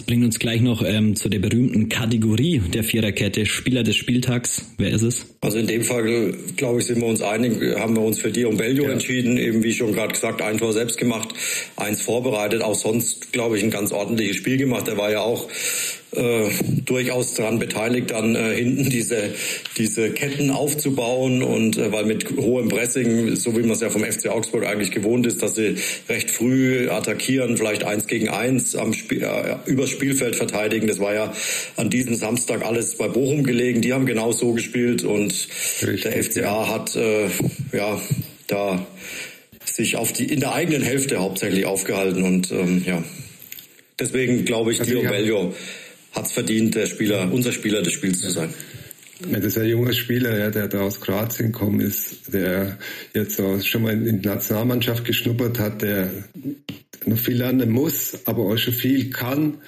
Das 0.08 0.14
bringt 0.14 0.24
uns 0.24 0.38
gleich 0.38 0.62
noch 0.62 0.82
ähm, 0.82 1.16
zu 1.16 1.28
der 1.28 1.38
berühmten 1.38 1.90
Kategorie 1.90 2.62
der 2.72 2.82
Viererkette, 2.82 3.44
Spieler 3.44 3.82
des 3.82 3.96
Spieltags. 3.96 4.64
Wer 4.78 4.88
ist 4.88 5.02
es? 5.02 5.26
Also 5.42 5.58
in 5.58 5.66
dem 5.66 5.82
Fall, 5.82 6.32
glaube 6.56 6.78
ich, 6.78 6.86
sind 6.86 7.02
wir 7.02 7.08
uns 7.08 7.20
einig, 7.20 7.60
haben 7.78 7.94
wir 7.94 8.00
uns 8.00 8.18
für 8.18 8.32
Dion 8.32 8.56
Bellio 8.56 8.84
ja. 8.84 8.92
entschieden, 8.92 9.36
eben 9.36 9.62
wie 9.62 9.74
schon 9.74 9.92
gerade 9.92 10.14
gesagt, 10.14 10.40
ein 10.40 10.56
Tor 10.56 10.72
selbst 10.72 10.96
gemacht, 10.96 11.34
eins 11.76 12.00
vorbereitet, 12.00 12.62
auch 12.62 12.74
sonst, 12.74 13.34
glaube 13.34 13.58
ich, 13.58 13.62
ein 13.62 13.70
ganz 13.70 13.92
ordentliches 13.92 14.36
Spiel 14.36 14.56
gemacht. 14.56 14.88
Er 14.88 14.96
war 14.96 15.10
ja 15.10 15.20
auch 15.20 15.46
äh, 16.12 16.48
durchaus 16.86 17.34
daran 17.34 17.58
beteiligt, 17.58 18.12
dann 18.12 18.34
äh, 18.34 18.54
hinten 18.54 18.88
diese, 18.88 19.34
diese 19.76 20.10
Ketten 20.10 20.50
aufzubauen 20.50 21.42
und 21.42 21.76
äh, 21.76 21.92
weil 21.92 22.06
mit 22.06 22.34
hohem 22.36 22.68
Pressing, 22.68 23.36
so 23.36 23.54
wie 23.56 23.60
man 23.60 23.72
es 23.72 23.80
ja 23.80 23.90
vom 23.90 24.02
FC 24.02 24.28
Augsburg 24.28 24.64
eigentlich 24.64 24.90
gewohnt 24.90 25.26
ist, 25.26 25.42
dass 25.42 25.54
sie 25.54 25.76
recht 26.08 26.30
früh 26.30 26.88
attackieren, 26.88 27.58
vielleicht 27.58 27.84
eins 27.84 28.06
gegen 28.06 28.30
eins 28.30 28.74
am 28.74 28.94
Spiel, 28.94 29.22
äh, 29.22 29.56
übers 29.66 29.90
Spielfeld 29.98 30.36
verteidigen. 30.36 30.86
Das 30.86 31.00
war 31.00 31.14
ja 31.14 31.32
an 31.76 31.90
diesem 31.90 32.14
Samstag 32.14 32.64
alles 32.64 32.96
bei 32.96 33.08
Bochum 33.08 33.42
gelegen. 33.42 33.80
Die 33.80 33.92
haben 33.92 34.06
genau 34.06 34.32
so 34.32 34.52
gespielt 34.52 35.02
und 35.02 35.32
Richtig, 35.82 36.02
der 36.02 36.22
FCA 36.22 36.40
ja. 36.40 36.68
hat 36.68 36.94
äh, 36.96 37.28
ja 37.72 38.00
da 38.46 38.86
sich 39.64 39.96
auf 39.96 40.12
die 40.12 40.32
in 40.32 40.40
der 40.40 40.54
eigenen 40.54 40.82
Hälfte 40.82 41.18
hauptsächlich 41.18 41.66
aufgehalten 41.66 42.22
und 42.22 42.50
ähm, 42.52 42.82
ja 42.86 43.02
deswegen 43.98 44.44
glaube 44.44 44.72
ich, 44.72 44.80
also 44.80 44.90
Dio 44.90 45.02
Bellio 45.02 45.54
hat 46.12 46.26
es 46.26 46.32
verdient, 46.32 46.74
der 46.74 46.86
Spieler, 46.86 47.30
unser 47.32 47.52
Spieler 47.52 47.82
des 47.82 47.92
Spiels 47.92 48.20
zu 48.20 48.30
sein. 48.30 48.52
Ja, 49.30 49.38
das 49.38 49.56
ist 49.56 49.58
ein 49.58 49.68
junger 49.68 49.92
Spieler, 49.92 50.38
ja, 50.38 50.50
der 50.50 50.68
da 50.68 50.80
aus 50.80 51.00
Kroatien 51.00 51.50
gekommen 51.52 51.80
ist, 51.80 52.32
der 52.32 52.78
jetzt 53.14 53.40
auch 53.40 53.60
schon 53.62 53.82
mal 53.82 53.92
in 53.92 54.22
die 54.22 54.28
Nationalmannschaft 54.28 55.04
geschnuppert 55.04 55.58
hat, 55.58 55.82
der 55.82 56.10
noch 57.04 57.18
viel 57.18 57.38
lernen 57.38 57.70
muss, 57.70 58.18
aber 58.26 58.44
auch 58.44 58.56
schon 58.56 58.74
viel 58.74 59.10
kann. 59.10 59.58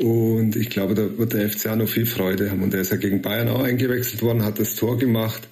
Und 0.00 0.54
ich 0.54 0.70
glaube, 0.70 0.94
da 0.94 1.18
wird 1.18 1.32
der 1.32 1.50
FCA 1.50 1.74
noch 1.74 1.88
viel 1.88 2.06
Freude 2.06 2.50
haben. 2.50 2.62
Und 2.62 2.72
er 2.72 2.82
ist 2.82 2.92
ja 2.92 2.96
gegen 2.96 3.20
Bayern 3.20 3.48
auch 3.48 3.62
eingewechselt 3.62 4.22
worden, 4.22 4.44
hat 4.44 4.60
das 4.60 4.76
Tor 4.76 4.96
gemacht. 4.96 5.48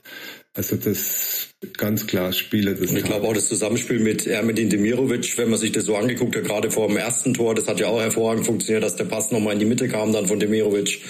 Also 0.54 0.76
das 0.76 1.48
ganz 1.76 2.06
klar 2.06 2.32
Spieler. 2.32 2.74
Das 2.74 2.92
ich 2.92 3.04
glaube 3.04 3.26
auch 3.26 3.34
das 3.34 3.48
Zusammenspiel 3.48 3.98
mit 3.98 4.26
Ermedin 4.26 4.70
Demirovic, 4.70 5.36
wenn 5.36 5.50
man 5.50 5.58
sich 5.58 5.72
das 5.72 5.84
so 5.84 5.96
angeguckt 5.96 6.36
hat, 6.36 6.44
gerade 6.44 6.70
vor 6.70 6.86
dem 6.88 6.96
ersten 6.96 7.34
Tor, 7.34 7.54
das 7.54 7.66
hat 7.68 7.80
ja 7.80 7.88
auch 7.88 8.00
hervorragend 8.00 8.46
funktioniert, 8.46 8.84
dass 8.84 8.96
der 8.96 9.04
Pass 9.04 9.32
nochmal 9.32 9.54
in 9.54 9.58
die 9.58 9.66
Mitte 9.66 9.88
kam 9.88 10.12
dann 10.12 10.26
von 10.26 10.38
Demirovic. 10.38 11.00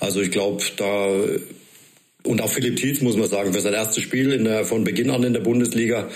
Also 0.00 0.20
ich 0.20 0.30
glaube, 0.30 0.62
da 0.76 1.10
und 2.22 2.40
auch 2.40 2.50
Philipp 2.50 2.76
Tietz 2.76 3.02
muss 3.02 3.16
man 3.16 3.28
sagen, 3.28 3.52
für 3.52 3.60
sein 3.60 3.74
erstes 3.74 4.02
Spiel 4.02 4.36
der, 4.42 4.64
von 4.64 4.84
Beginn 4.84 5.10
an 5.10 5.22
in 5.22 5.32
der 5.32 5.40
Bundesliga 5.40 6.08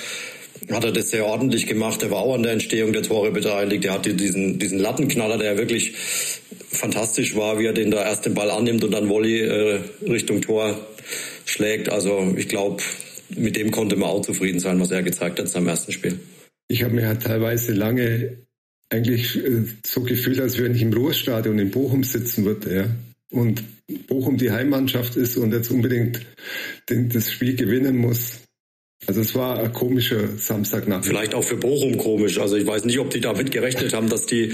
hat 0.71 0.85
er 0.85 0.93
das 0.93 1.11
sehr 1.11 1.27
ordentlich 1.27 1.67
gemacht. 1.67 2.03
Er 2.03 2.11
war 2.11 2.19
auch 2.19 2.35
an 2.35 2.43
der 2.43 2.53
Entstehung 2.53 2.93
der 2.93 3.03
Tore 3.03 3.31
beteiligt. 3.31 3.85
Er 3.85 3.95
hatte 3.95 4.15
diesen, 4.15 4.59
diesen 4.59 4.79
Lattenknaller, 4.79 5.39
der 5.39 5.59
wirklich 5.59 5.95
fantastisch 6.69 7.35
war, 7.35 7.59
wie 7.59 7.67
er 7.67 7.73
den 7.73 7.91
da 7.91 8.05
erst 8.05 8.27
den 8.27 8.35
Ball 8.35 8.51
annimmt 8.51 8.85
und 8.85 8.93
dann 8.93 9.09
Volley 9.09 9.41
äh, 9.41 9.81
Richtung 10.03 10.41
Tor 10.41 10.79
schlägt. 11.45 11.89
Also 11.89 12.35
ich 12.37 12.49
glaube, 12.49 12.83
mit 13.37 13.57
dem 13.57 13.71
konnte 13.71 13.97
man 13.97 14.11
auch 14.11 14.23
zufrieden 14.23 14.61
sein, 14.61 14.81
was 14.81 14.91
er 14.91 15.03
gezeigt 15.03 15.39
hat 15.39 15.47
in 15.47 15.51
seinem 15.51 15.69
ersten 15.69 15.93
Spiel. 15.93 16.19
Ich 16.69 16.83
habe 16.85 16.95
mir 16.95 17.09
halt 17.09 17.23
teilweise 17.23 17.73
lange 17.73 18.39
eigentlich 18.91 19.37
äh, 19.37 19.65
so 19.87 20.03
gefühlt, 20.03 20.41
als 20.41 20.59
wenn 20.59 20.75
ich 20.75 20.83
im 20.83 20.93
Ruhrstadion 20.93 21.59
in 21.59 21.71
Bochum 21.71 22.05
sitzen 22.05 22.45
würde. 22.45 22.75
Ja. 22.75 22.87
Und 23.31 23.63
Bochum 24.07 24.37
die 24.37 24.51
Heimmannschaft 24.51 25.17
ist 25.17 25.37
und 25.37 25.53
jetzt 25.53 25.71
unbedingt 25.71 26.21
den, 26.89 27.09
das 27.09 27.33
Spiel 27.33 27.57
gewinnen 27.57 27.97
muss. 27.97 28.41
Also 29.07 29.23
es 29.23 29.35
war 29.35 29.59
ein 29.59 29.73
komischer 29.73 30.37
Samstagnacht. 30.37 31.07
Vielleicht 31.07 31.35
auch 31.35 31.43
für 31.43 31.57
Bochum 31.57 31.97
komisch. 31.97 32.39
Also 32.39 32.57
ich 32.57 32.67
weiß 32.67 32.85
nicht, 32.85 32.99
ob 32.99 33.09
die 33.11 33.21
damit 33.21 33.51
gerechnet 33.51 33.95
haben, 33.95 34.11
dass 34.11 34.27
die, 34.27 34.53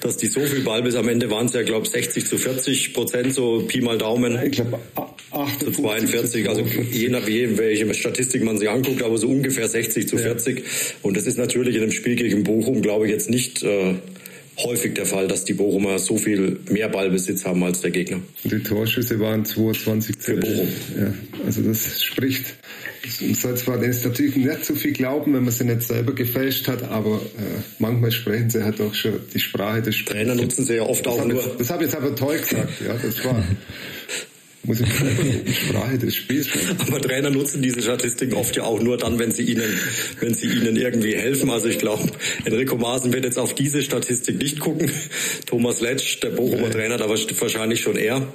dass 0.00 0.16
die 0.16 0.28
so 0.28 0.40
viel 0.40 0.60
Ball 0.60 0.82
bis 0.82 0.94
am 0.94 1.08
Ende 1.08 1.30
waren 1.30 1.46
es 1.46 1.52
ja, 1.52 1.62
glaube 1.62 1.88
60 1.88 2.24
zu 2.24 2.38
40 2.38 2.94
Prozent, 2.94 3.34
so 3.34 3.64
Pi 3.66 3.80
mal 3.80 3.98
Daumen. 3.98 4.38
Ich 4.44 4.52
glaube 4.52 4.78
8 5.32 5.60
zu 5.60 5.72
42. 5.72 6.48
Also 6.48 6.62
je 6.92 7.08
nach 7.08 7.26
welche 7.26 7.92
Statistik 7.92 8.44
man 8.44 8.56
sich 8.58 8.70
anguckt, 8.70 9.02
aber 9.02 9.18
so 9.18 9.26
ungefähr 9.26 9.66
60 9.66 10.08
zu 10.08 10.16
40. 10.16 10.58
Ja. 10.58 10.64
Und 11.02 11.16
das 11.16 11.26
ist 11.26 11.36
natürlich 11.36 11.74
in 11.74 11.82
einem 11.82 11.92
Spiel 11.92 12.14
gegen 12.14 12.44
Bochum, 12.44 12.82
glaube 12.82 13.06
ich, 13.06 13.12
jetzt 13.12 13.28
nicht 13.28 13.64
äh, 13.64 13.94
häufig 14.58 14.94
der 14.94 15.06
Fall, 15.06 15.28
dass 15.28 15.44
die 15.44 15.54
Bochumer 15.54 15.98
so 15.98 16.16
viel 16.16 16.60
mehr 16.70 16.88
Ballbesitz 16.88 17.44
haben 17.44 17.62
als 17.62 17.80
der 17.80 17.90
Gegner. 17.90 18.20
Die 18.44 18.62
Torschüsse 18.62 19.18
waren 19.20 19.44
22 19.44 20.16
für 20.18 20.36
Bochum. 20.36 20.68
Ja, 20.98 21.12
also 21.46 21.62
das 21.62 22.02
spricht, 22.02 22.56
man 23.20 23.34
soll 23.34 23.56
zwar 23.56 23.78
den 23.78 23.92
Statistiken 23.92 24.46
nicht 24.46 24.64
so 24.64 24.74
viel 24.74 24.92
glauben, 24.92 25.34
wenn 25.34 25.44
man 25.44 25.52
sie 25.52 25.64
nicht 25.64 25.82
selber 25.82 26.12
gefälscht 26.12 26.66
hat, 26.68 26.82
aber 26.82 27.16
äh, 27.16 27.62
manchmal 27.78 28.10
sprechen 28.10 28.50
sie 28.50 28.64
halt 28.64 28.80
auch 28.80 28.94
schon 28.94 29.20
die 29.32 29.40
Sprache 29.40 29.82
des 29.82 29.96
Spiels. 29.96 30.16
Trainer 30.16 30.34
nutzen 30.34 30.64
sie 30.64 30.76
ja 30.76 30.82
oft 30.82 31.06
das 31.06 31.12
auch 31.12 31.24
nur. 31.24 31.42
Jetzt, 31.42 31.60
das 31.60 31.70
habe 31.70 31.84
ich 31.84 31.90
jetzt 31.92 32.00
aber 32.00 32.14
toll 32.14 32.38
gesagt, 32.38 32.80
ja, 32.84 32.94
das 32.94 33.24
war 33.24 33.42
muss 34.68 34.80
ich 34.80 34.88
die 35.46 35.52
Sprache 35.52 35.98
des 35.98 36.14
Spiels 36.14 36.48
Aber 36.86 37.00
Trainer 37.00 37.30
nutzen 37.30 37.62
diese 37.62 37.82
Statistiken 37.82 38.34
oft 38.34 38.54
ja 38.54 38.64
auch 38.64 38.80
nur 38.80 38.98
dann, 38.98 39.18
wenn 39.18 39.32
sie 39.32 39.42
ihnen, 39.42 39.72
wenn 40.20 40.34
sie 40.34 40.46
ihnen 40.46 40.76
irgendwie 40.76 41.16
helfen. 41.16 41.50
Also 41.50 41.68
ich 41.68 41.78
glaube, 41.78 42.04
Enrico 42.44 42.76
Maaßen 42.76 43.12
wird 43.12 43.24
jetzt 43.24 43.38
auf 43.38 43.54
diese 43.54 43.82
Statistik 43.82 44.38
nicht 44.38 44.60
gucken. 44.60 44.90
Thomas 45.46 45.80
Letsch, 45.80 46.20
der 46.22 46.30
Bochumer 46.30 46.70
Trainer, 46.70 46.98
da 46.98 47.08
war 47.08 47.16
wahrscheinlich 47.18 47.80
schon 47.80 47.96
er. 47.96 48.26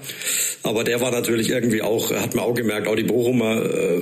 Aber 0.64 0.84
der 0.84 1.00
war 1.02 1.12
natürlich 1.12 1.50
irgendwie 1.50 1.82
auch, 1.82 2.12
hat 2.12 2.36
man 2.36 2.46
auch 2.46 2.56
gemerkt, 2.56 2.88
auch 2.88 2.96
die 2.96 3.04
Bochumer 3.04 3.64
äh, 3.64 4.02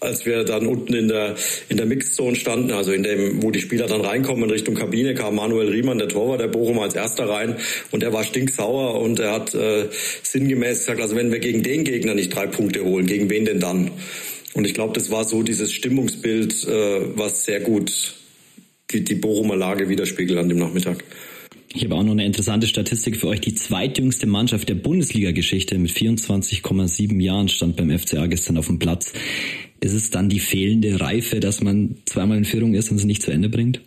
als 0.00 0.26
wir 0.26 0.44
dann 0.44 0.66
unten 0.66 0.94
in 0.94 1.08
der, 1.08 1.36
in 1.68 1.76
der 1.76 1.86
Mixzone 1.86 2.36
standen, 2.36 2.72
also 2.72 2.92
in 2.92 3.02
dem, 3.02 3.42
wo 3.42 3.50
die 3.50 3.60
Spieler 3.60 3.86
dann 3.86 4.00
reinkommen 4.00 4.44
in 4.44 4.50
Richtung 4.50 4.74
Kabine, 4.74 5.14
kam 5.14 5.36
Manuel 5.36 5.68
Riemann, 5.68 5.98
der 5.98 6.08
Torwart 6.08 6.40
der 6.40 6.48
Bochum, 6.48 6.78
als 6.78 6.94
erster 6.94 7.28
rein 7.28 7.56
und 7.90 8.02
er 8.02 8.12
war 8.12 8.24
stinksauer 8.24 9.00
und 9.00 9.20
er 9.20 9.32
hat 9.32 9.54
äh, 9.54 9.88
sinngemäß 10.22 10.80
gesagt, 10.80 11.00
also 11.00 11.16
wenn 11.16 11.30
wir 11.30 11.38
gegen 11.38 11.62
den 11.62 11.84
Gegner 11.84 12.14
nicht 12.14 12.34
drei 12.34 12.46
Punkte 12.46 12.84
holen, 12.84 13.06
gegen 13.06 13.30
wen 13.30 13.44
denn 13.44 13.60
dann? 13.60 13.90
Und 14.54 14.66
ich 14.66 14.74
glaube, 14.74 14.94
das 14.94 15.10
war 15.10 15.24
so 15.24 15.42
dieses 15.42 15.72
Stimmungsbild, 15.72 16.66
äh, 16.66 17.16
was 17.16 17.44
sehr 17.44 17.60
gut 17.60 18.14
die, 18.90 19.04
die 19.04 19.14
Bochumer 19.14 19.56
Lage 19.56 19.88
widerspiegelt 19.88 20.38
an 20.38 20.48
dem 20.48 20.58
Nachmittag. 20.58 21.04
Ich 21.72 21.84
habe 21.84 21.94
auch 21.94 22.02
noch 22.02 22.12
eine 22.12 22.26
interessante 22.26 22.66
Statistik 22.66 23.16
für 23.16 23.28
euch. 23.28 23.40
Die 23.40 23.54
zweitjüngste 23.54 24.26
Mannschaft 24.26 24.68
der 24.68 24.74
Bundesliga-Geschichte 24.74 25.78
mit 25.78 25.92
24,7 25.92 27.20
Jahren 27.22 27.48
stand 27.48 27.76
beim 27.76 27.96
FCA 27.96 28.26
gestern 28.26 28.56
auf 28.56 28.66
dem 28.66 28.80
Platz. 28.80 29.12
Ist 29.80 29.94
es 29.94 30.10
dann 30.10 30.28
die 30.28 30.40
fehlende 30.40 31.00
Reife, 31.00 31.40
dass 31.40 31.62
man 31.62 31.96
zweimal 32.04 32.36
in 32.38 32.44
Führung 32.44 32.74
ist 32.74 32.90
und 32.90 32.98
es 32.98 33.04
nicht 33.04 33.22
zu 33.22 33.30
Ende 33.30 33.48
bringt? 33.48 33.80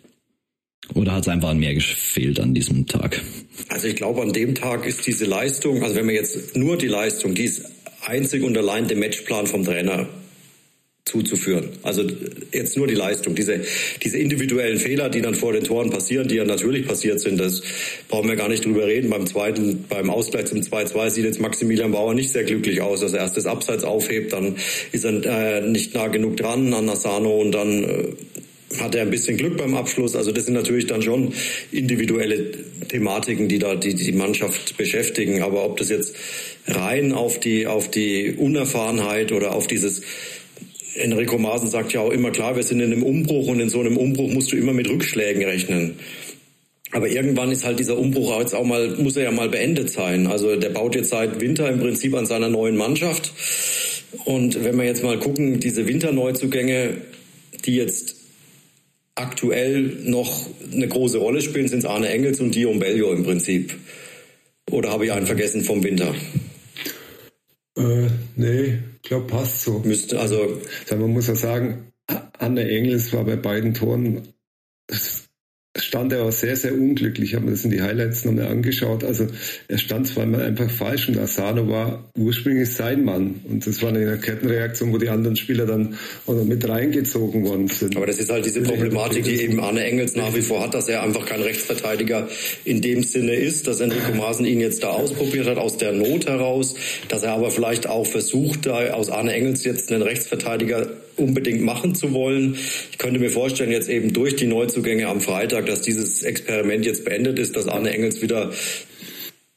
Oder 0.92 1.12
hat 1.12 1.22
es 1.22 1.28
einfach 1.28 1.54
mehr 1.54 1.74
gefehlt 1.74 2.40
an 2.40 2.52
diesem 2.52 2.86
Tag? 2.86 3.22
Also 3.68 3.86
ich 3.86 3.96
glaube, 3.96 4.20
an 4.20 4.32
dem 4.32 4.54
Tag 4.54 4.86
ist 4.86 5.06
diese 5.06 5.24
Leistung, 5.24 5.82
also 5.82 5.94
wenn 5.94 6.06
man 6.06 6.14
jetzt 6.14 6.56
nur 6.56 6.76
die 6.76 6.88
Leistung, 6.88 7.34
die 7.34 7.44
ist 7.44 7.64
einzig 8.02 8.42
und 8.42 8.58
allein 8.58 8.86
dem 8.86 8.98
Matchplan 8.98 9.46
vom 9.46 9.64
Trainer 9.64 10.08
zuzuführen. 11.04 11.68
Also 11.82 12.02
jetzt 12.52 12.76
nur 12.78 12.86
die 12.86 12.94
Leistung, 12.94 13.34
diese, 13.34 13.60
diese 14.02 14.16
individuellen 14.18 14.78
Fehler, 14.78 15.10
die 15.10 15.20
dann 15.20 15.34
vor 15.34 15.52
den 15.52 15.62
Toren 15.62 15.90
passieren, 15.90 16.28
die 16.28 16.36
ja 16.36 16.44
natürlich 16.44 16.86
passiert 16.86 17.20
sind, 17.20 17.38
das 17.38 17.62
brauchen 18.08 18.28
wir 18.28 18.36
gar 18.36 18.48
nicht 18.48 18.64
drüber 18.64 18.86
reden. 18.86 19.10
Beim 19.10 19.26
zweiten, 19.26 19.84
beim 19.88 20.08
Ausgleich 20.08 20.46
zum 20.46 20.60
2-2 20.60 21.10
sieht 21.10 21.24
jetzt 21.26 21.40
Maximilian 21.40 21.92
Bauer 21.92 22.14
nicht 22.14 22.30
sehr 22.30 22.44
glücklich 22.44 22.80
aus, 22.80 23.00
dass 23.00 23.12
er 23.12 23.20
erst 23.20 23.36
das 23.36 23.46
Abseits 23.46 23.84
aufhebt, 23.84 24.32
dann 24.32 24.56
ist 24.92 25.04
er 25.04 25.58
äh, 25.58 25.68
nicht 25.68 25.94
nah 25.94 26.08
genug 26.08 26.38
dran 26.38 26.72
an 26.72 26.88
Asano 26.88 27.38
und 27.38 27.52
dann 27.52 27.84
äh, 27.84 28.12
hat 28.80 28.94
er 28.94 29.02
ein 29.02 29.10
bisschen 29.10 29.36
Glück 29.36 29.56
beim 29.56 29.74
Abschluss. 29.74 30.16
Also 30.16 30.32
das 30.32 30.46
sind 30.46 30.54
natürlich 30.54 30.86
dann 30.86 31.02
schon 31.02 31.34
individuelle 31.70 32.50
Thematiken, 32.88 33.48
die 33.48 33.58
da 33.58 33.74
die, 33.76 33.94
die 33.94 34.12
Mannschaft 34.12 34.76
beschäftigen. 34.76 35.42
Aber 35.42 35.64
ob 35.64 35.76
das 35.76 35.90
jetzt 35.90 36.16
rein 36.66 37.12
auf 37.12 37.38
die, 37.38 37.66
auf 37.66 37.90
die 37.90 38.34
Unerfahrenheit 38.36 39.32
oder 39.32 39.54
auf 39.54 39.66
dieses 39.66 40.02
Enrico 40.94 41.38
Maaßen 41.38 41.68
sagt 41.68 41.92
ja 41.92 42.00
auch 42.00 42.10
immer 42.10 42.30
klar, 42.30 42.56
wir 42.56 42.62
sind 42.62 42.80
in 42.80 42.92
einem 42.92 43.02
Umbruch 43.02 43.48
und 43.48 43.60
in 43.60 43.68
so 43.68 43.80
einem 43.80 43.96
Umbruch 43.96 44.32
musst 44.32 44.52
du 44.52 44.56
immer 44.56 44.72
mit 44.72 44.88
Rückschlägen 44.88 45.44
rechnen. 45.44 45.96
Aber 46.92 47.08
irgendwann 47.08 47.50
ist 47.50 47.64
halt 47.64 47.80
dieser 47.80 47.98
Umbruch 47.98 48.38
jetzt 48.38 48.54
auch 48.54 48.64
mal, 48.64 48.96
muss 48.96 49.16
er 49.16 49.24
ja 49.24 49.30
mal 49.32 49.48
beendet 49.48 49.90
sein. 49.90 50.28
Also 50.28 50.54
der 50.54 50.70
baut 50.70 50.94
jetzt 50.94 51.10
seit 51.10 51.40
Winter 51.40 51.68
im 51.68 51.80
Prinzip 51.80 52.14
an 52.14 52.26
seiner 52.26 52.48
neuen 52.48 52.76
Mannschaft. 52.76 53.32
Und 54.24 54.62
wenn 54.62 54.76
wir 54.76 54.84
jetzt 54.84 55.02
mal 55.02 55.18
gucken, 55.18 55.58
diese 55.58 55.88
Winterneuzugänge, 55.88 56.98
die 57.64 57.74
jetzt 57.74 58.14
aktuell 59.16 59.82
noch 60.04 60.46
eine 60.72 60.86
große 60.86 61.18
Rolle 61.18 61.40
spielen, 61.40 61.66
sind 61.66 61.80
es 61.80 61.84
Arne 61.84 62.08
Engels 62.10 62.40
und 62.40 62.54
Dion 62.54 62.78
Bellio 62.78 63.12
im 63.12 63.24
Prinzip. 63.24 63.74
Oder 64.70 64.90
habe 64.90 65.06
ich 65.06 65.12
einen 65.12 65.26
vergessen 65.26 65.62
vom 65.62 65.82
Winter? 65.82 66.14
Äh, 67.76 68.06
nee, 68.36 68.78
ich 69.04 69.10
glaube, 69.10 69.26
passt 69.26 69.62
so. 69.62 69.80
Müsste, 69.80 70.18
also. 70.18 70.62
Man 70.90 71.12
muss 71.12 71.26
ja 71.26 71.34
sagen, 71.34 71.92
Anne 72.38 72.66
Engels 72.66 73.12
war 73.12 73.24
bei 73.24 73.36
beiden 73.36 73.74
Toren 73.74 74.32
stand 75.76 76.12
er 76.12 76.22
auch 76.22 76.32
sehr, 76.32 76.54
sehr 76.54 76.72
unglücklich. 76.72 77.30
Ich 77.30 77.34
habe 77.34 77.46
mir 77.46 77.50
das 77.50 77.64
in 77.64 77.72
die 77.72 77.82
Highlights 77.82 78.24
nochmal 78.24 78.46
angeschaut. 78.46 79.02
Also 79.02 79.26
er 79.66 79.78
stand 79.78 80.06
zweimal 80.06 80.42
einfach 80.42 80.70
falsch 80.70 81.08
und 81.08 81.18
Asano 81.18 81.68
war 81.68 82.10
ursprünglich 82.16 82.70
sein 82.70 83.04
Mann. 83.04 83.40
Und 83.48 83.66
das 83.66 83.82
war 83.82 83.88
eine 83.88 84.16
Kettenreaktion, 84.18 84.92
wo 84.92 84.98
die 84.98 85.08
anderen 85.08 85.34
Spieler 85.34 85.66
dann 85.66 85.96
mit 86.46 86.68
reingezogen 86.68 87.44
worden 87.44 87.66
sind. 87.66 87.96
Aber 87.96 88.06
das 88.06 88.18
ist 88.18 88.30
halt 88.30 88.46
diese 88.46 88.62
Problematik, 88.62 89.24
die 89.24 89.40
eben 89.40 89.58
Arne 89.58 89.84
Engels 89.84 90.14
nach 90.14 90.32
wie 90.34 90.42
vor 90.42 90.62
hat, 90.62 90.74
dass 90.74 90.88
er 90.88 91.02
einfach 91.02 91.26
kein 91.26 91.42
Rechtsverteidiger 91.42 92.28
in 92.64 92.80
dem 92.80 93.02
Sinne 93.02 93.34
ist, 93.34 93.66
dass 93.66 93.80
Enrico 93.80 94.14
Maaßen 94.14 94.46
ihn 94.46 94.60
jetzt 94.60 94.84
da 94.84 94.90
ausprobiert 94.90 95.48
hat, 95.48 95.58
aus 95.58 95.76
der 95.76 95.92
Not 95.92 96.26
heraus, 96.26 96.76
dass 97.08 97.24
er 97.24 97.32
aber 97.32 97.50
vielleicht 97.50 97.88
auch 97.88 98.06
versucht, 98.06 98.66
da 98.66 98.92
aus 98.92 99.10
Arne 99.10 99.32
Engels 99.32 99.64
jetzt 99.64 99.90
einen 99.90 100.02
Rechtsverteidiger 100.02 100.86
unbedingt 101.16 101.62
machen 101.62 101.94
zu 101.94 102.12
wollen. 102.12 102.56
Ich 102.90 102.98
könnte 102.98 103.20
mir 103.20 103.30
vorstellen, 103.30 103.70
jetzt 103.70 103.88
eben 103.88 104.12
durch 104.12 104.36
die 104.36 104.46
Neuzugänge 104.46 105.08
am 105.08 105.20
Freitag, 105.20 105.66
dass 105.66 105.82
dieses 105.82 106.22
Experiment 106.22 106.84
jetzt 106.84 107.04
beendet 107.04 107.38
ist, 107.38 107.56
dass 107.56 107.68
Arne 107.68 107.92
Engels 107.92 108.22
wieder 108.22 108.52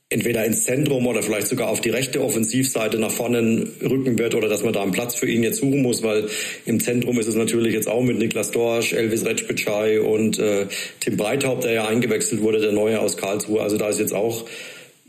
entweder 0.10 0.46
ins 0.46 0.64
Zentrum 0.64 1.06
oder 1.06 1.22
vielleicht 1.22 1.48
sogar 1.48 1.68
auf 1.68 1.82
die 1.82 1.90
rechte 1.90 2.24
Offensivseite 2.24 2.98
nach 2.98 3.12
vorne 3.12 3.68
rücken 3.82 4.18
wird 4.18 4.36
oder 4.36 4.48
dass 4.48 4.64
man 4.64 4.72
da 4.72 4.82
einen 4.82 4.94
Platz 4.94 5.16
für 5.16 5.30
ihn 5.30 5.44
jetzt 5.44 5.60
suchen 5.60 5.82
muss, 5.82 6.02
weil 6.02 6.30
im 6.66 6.80
Zentrum 6.80 7.20
ist 7.20 7.28
es 7.28 7.36
natürlich 7.36 7.74
jetzt 7.74 7.90
auch 7.90 8.02
mit 8.02 8.18
Niklas 8.18 8.52
Dorsch, 8.52 8.94
Elvis 8.94 9.26
Retschbitschei 9.26 10.00
und 10.00 10.40
äh, 10.40 10.68
Tim 11.02 11.18
Breithaupt, 11.18 11.66
der 11.66 11.74
ja 11.74 11.88
eingewechselt 11.88 12.42
wurde, 12.42 12.62
der 12.62 12.72
Neue 12.72 13.02
aus 13.02 13.18
Karlsruhe. 13.18 13.62
Also 13.62 13.78
da 13.78 13.90
ist 13.90 14.00
jetzt 14.00 14.14
auch 14.14 14.46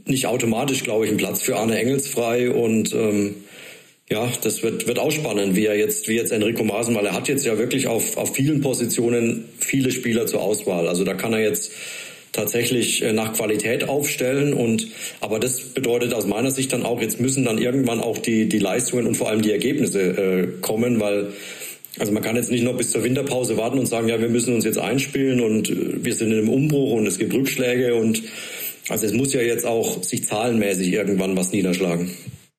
nicht 0.05 0.27
automatisch, 0.27 0.83
glaube 0.83 1.05
ich, 1.05 1.13
ein 1.13 1.17
Platz 1.17 1.43
für 1.43 1.57
Arne 1.57 1.79
Engels 1.79 2.09
frei 2.09 2.51
und 2.51 2.93
ähm, 2.93 3.37
ja, 4.11 4.31
das 4.43 4.63
wird, 4.63 4.87
wird 4.87 4.99
auch 4.99 5.13
spannend, 5.13 5.55
wie 5.55 5.67
er 5.67 5.77
jetzt, 5.77 6.09
wie 6.09 6.15
jetzt 6.15 6.33
Enrico 6.33 6.65
Maaßen, 6.65 6.95
weil 6.95 7.05
er 7.05 7.13
hat 7.13 7.29
jetzt 7.29 7.45
ja 7.45 7.59
wirklich 7.59 7.89
auf, 7.89 8.17
auf 8.17 8.35
vielen 8.35 8.63
Positionen 8.63 9.45
viele 9.59 9.91
Spieler 9.91 10.27
zur 10.27 10.41
Auswahl. 10.41 10.89
Also 10.89 11.05
da 11.05 11.13
kann 11.15 11.35
er 11.35 11.41
jetzt 11.41 11.73
tatsächlich 12.33 13.03
äh, 13.03 13.13
nach 13.13 13.35
Qualität 13.35 13.89
aufstellen 13.89 14.55
und 14.55 14.89
aber 15.21 15.39
das 15.39 15.61
bedeutet 15.61 16.15
aus 16.15 16.27
meiner 16.27 16.51
Sicht 16.51 16.73
dann 16.73 16.85
auch 16.85 17.01
jetzt 17.01 17.21
müssen 17.21 17.45
dann 17.45 17.59
irgendwann 17.59 18.01
auch 18.01 18.19
die 18.19 18.49
die 18.49 18.59
Leistungen 18.59 19.07
und 19.07 19.15
vor 19.17 19.29
allem 19.29 19.43
die 19.43 19.53
Ergebnisse 19.53 20.01
äh, 20.01 20.49
kommen, 20.61 21.01
weil 21.01 21.33
also 21.99 22.13
man 22.13 22.23
kann 22.23 22.37
jetzt 22.37 22.51
nicht 22.51 22.63
noch 22.63 22.77
bis 22.77 22.93
zur 22.93 23.03
Winterpause 23.03 23.57
warten 23.57 23.79
und 23.79 23.87
sagen, 23.87 24.09
ja, 24.09 24.21
wir 24.21 24.29
müssen 24.29 24.55
uns 24.55 24.65
jetzt 24.65 24.79
einspielen 24.79 25.41
und 25.41 25.71
äh, 25.71 26.05
wir 26.05 26.15
sind 26.15 26.33
in 26.33 26.39
einem 26.39 26.49
Umbruch 26.49 26.93
und 26.93 27.07
es 27.07 27.19
gibt 27.19 27.35
Rückschläge 27.35 27.95
und 27.95 28.23
Also 28.89 29.07
es 29.07 29.13
muss 29.13 29.35
ja 29.35 29.43
jetzt 29.43 29.67
auch 29.67 30.03
sich 30.03 30.25
zahlenmäßig 30.25 30.93
irgendwann 30.93 31.37
was 31.37 31.53
niederschlagen. 31.53 32.11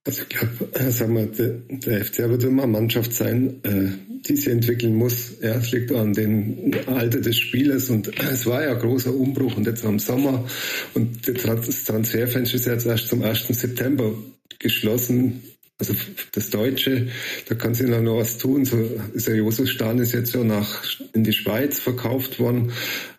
Also 0.06 0.24
ich 0.24 0.30
glaube, 0.30 0.74
äh, 0.74 0.92
sagen 0.92 1.16
wir, 1.16 1.26
der, 1.26 2.06
FCA 2.06 2.30
wird 2.30 2.44
immer 2.44 2.64
eine 2.64 2.72
Mannschaft 2.72 3.14
sein, 3.14 3.62
äh, 3.64 3.90
die 4.28 4.36
sich 4.36 4.48
entwickeln 4.48 4.96
muss. 4.96 5.34
Ja, 5.42 5.56
es 5.56 5.72
liegt 5.72 5.92
an 5.92 6.14
dem 6.14 6.72
Alter 6.88 7.20
des 7.20 7.38
Spielers 7.38 7.90
und 7.90 8.18
es 8.20 8.46
war 8.46 8.64
ja 8.64 8.72
ein 8.72 8.80
großer 8.80 9.14
Umbruch 9.14 9.58
und 9.58 9.68
jetzt 9.68 9.86
am 9.86 10.00
Sommer 10.00 10.48
und 10.94 11.28
das 11.28 11.84
Transferfenster 11.84 12.56
ist 12.56 12.66
jetzt 12.66 12.86
erst 12.86 13.10
zum 13.10 13.24
1. 13.24 13.48
September 13.50 14.14
geschlossen. 14.58 15.44
Also 15.78 15.94
das 16.34 16.50
Deutsche, 16.50 17.08
da 17.48 17.56
kann 17.56 17.74
sich 17.74 17.88
noch 17.88 18.18
was 18.18 18.38
tun. 18.38 18.66
So 18.66 18.78
ist 19.14 19.28
der 19.28 19.36
Josus 19.36 19.70
Stan 19.70 19.98
ist 20.00 20.14
jetzt 20.14 20.34
ja 20.34 20.44
nach 20.44 20.84
in 21.14 21.24
die 21.24 21.34
Schweiz 21.34 21.80
verkauft 21.80 22.40
worden, 22.40 22.72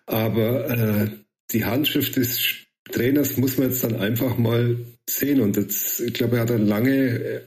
aber 0.06 0.68
äh, 0.68 1.10
die 1.52 1.64
Handschrift 1.64 2.16
des 2.16 2.38
Trainers 2.92 3.37
muss 3.37 3.59
man 3.59 3.70
jetzt 3.70 3.85
dann 3.85 3.97
einfach 3.97 4.37
mal 4.38 4.76
sehen. 5.09 5.40
Und 5.40 5.56
jetzt, 5.56 6.00
ich 6.00 6.14
glaube, 6.14 6.37
er 6.37 6.42
hat 6.42 6.50
dann 6.50 6.66
lange 6.66 6.94
äh, 6.94 7.40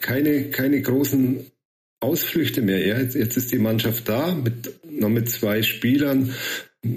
keine, 0.00 0.50
keine 0.50 0.80
großen 0.80 1.46
Ausflüchte 2.00 2.62
mehr. 2.62 2.86
Ja, 2.86 2.98
jetzt, 2.98 3.14
jetzt 3.14 3.36
ist 3.36 3.52
die 3.52 3.58
Mannschaft 3.58 4.08
da, 4.08 4.34
mit, 4.34 4.72
noch 4.90 5.10
mit 5.10 5.28
zwei 5.28 5.62
Spielern. 5.62 6.34
Äh, 6.82 6.88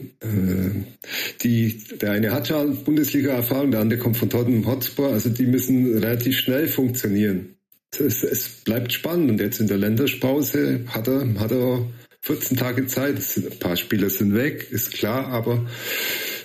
die, 1.41 1.77
der 2.01 2.11
eine 2.11 2.31
hat 2.31 2.47
schon 2.47 2.83
Bundesliga-Erfahrung, 2.83 3.71
der 3.71 3.81
andere 3.81 3.99
kommt 3.99 4.17
von 4.17 4.29
Tottenham 4.29 4.65
Hotspur. 4.65 5.09
Also 5.09 5.29
die 5.29 5.45
müssen 5.45 5.97
relativ 5.97 6.37
schnell 6.37 6.67
funktionieren. 6.67 7.55
Es, 7.99 8.23
es 8.23 8.47
bleibt 8.63 8.93
spannend. 8.93 9.29
Und 9.29 9.41
jetzt 9.41 9.59
in 9.59 9.67
der 9.67 9.77
Länderspause 9.77 10.85
hat 10.87 11.07
er, 11.07 11.27
hat 11.39 11.51
er 11.51 11.85
14 12.21 12.57
Tage 12.57 12.87
Zeit. 12.87 13.17
Ein 13.35 13.59
paar 13.59 13.75
Spieler 13.75 14.09
sind 14.09 14.33
weg, 14.33 14.67
ist 14.71 14.93
klar, 14.93 15.27
aber 15.27 15.67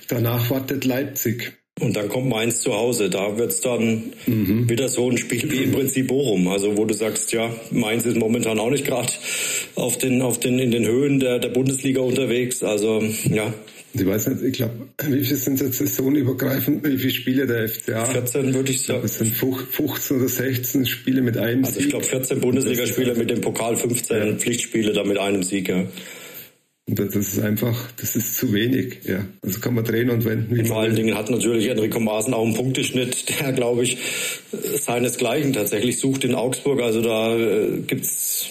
danach 0.09 0.51
wartet 0.51 0.85
Leipzig. 0.85 1.53
Und 1.81 1.97
dann 1.97 2.09
kommt 2.09 2.29
Mainz 2.29 2.61
zu 2.61 2.75
Hause. 2.75 3.09
Da 3.09 3.39
wird's 3.39 3.61
dann 3.61 4.13
mhm. 4.27 4.69
wieder 4.69 4.89
so 4.89 5.09
ein 5.11 5.17
Spiel 5.17 5.51
wie 5.51 5.63
im 5.63 5.73
Prinzip 5.73 6.09
Bochum. 6.09 6.49
Also 6.49 6.77
wo 6.77 6.85
du 6.85 6.95
sagst, 6.95 7.33
ja, 7.33 7.51
Mainz 7.71 8.05
ist 8.05 8.17
momentan 8.17 8.59
auch 8.59 8.71
nicht 8.71 8.85
gerade 8.85 9.13
auf 9.77 9.97
den, 9.97 10.23
auf 10.23 10.41
den, 10.41 10.59
in 10.59 10.71
den 10.71 10.87
Höhen 10.87 11.21
der, 11.21 11.39
der 11.39 11.51
Bundesliga 11.51 12.01
unterwegs. 12.01 12.63
Also 12.63 13.03
ja. 13.31 13.55
Ich 13.95 14.07
weiß 14.07 14.29
nicht, 14.29 14.43
ich 14.43 14.53
glaube, 14.53 14.89
wie 15.09 15.25
viele 15.25 15.37
sind 15.37 15.61
jetzt 15.61 15.79
saisonübergreifend, 15.79 16.87
wie 16.87 16.99
viele 16.99 17.13
Spiele 17.13 17.47
der 17.47 17.69
FCA? 17.69 18.05
14 18.05 18.53
würde 18.53 18.71
ich 18.71 18.83
sagen. 18.83 19.03
Es 19.05 19.19
sind 19.19 19.33
15 19.33 20.19
oder 20.19 20.29
16 20.29 20.85
Spiele 20.87 21.23
mit 21.23 21.39
einem 21.39 21.65
Also 21.65 21.81
ich 21.81 21.89
glaube 21.89 22.05
14 22.05 22.41
Bundesligaspiele 22.41 23.15
mit 23.15 23.31
dem 23.31 23.41
Pokal, 23.41 23.77
15 23.77 24.17
ja. 24.17 24.35
Pflichtspiele 24.35 24.93
da 24.93 25.05
mit 25.05 25.17
einem 25.17 25.43
Sieg, 25.43 25.69
ja. 25.69 25.85
Und 26.89 26.99
das 26.99 27.15
ist 27.15 27.39
einfach, 27.39 27.77
das 28.01 28.17
ist 28.17 28.37
zu 28.37 28.53
wenig. 28.55 29.01
Ja, 29.05 29.27
also 29.43 29.61
kann 29.61 29.75
man 29.75 29.85
drehen 29.85 30.09
und 30.09 30.25
wenden. 30.25 30.57
Wie 30.57 30.65
Vor 30.65 30.81
allen 30.81 30.97
Dingen 30.97 31.15
hat 31.15 31.29
natürlich 31.29 31.69
Enrico 31.69 32.01
Maaßen 32.01 32.33
auch 32.33 32.45
einen 32.45 32.55
Punkteschnitt, 32.55 33.29
der, 33.41 33.53
glaube 33.53 33.85
ich, 33.85 33.99
seinesgleichen 34.53 35.53
tatsächlich 35.53 35.99
sucht 35.99 36.25
in 36.25 36.35
Augsburg. 36.35 36.81
Also 36.81 37.03
da 37.03 37.37
äh, 37.37 37.81
gibt's 37.87 38.47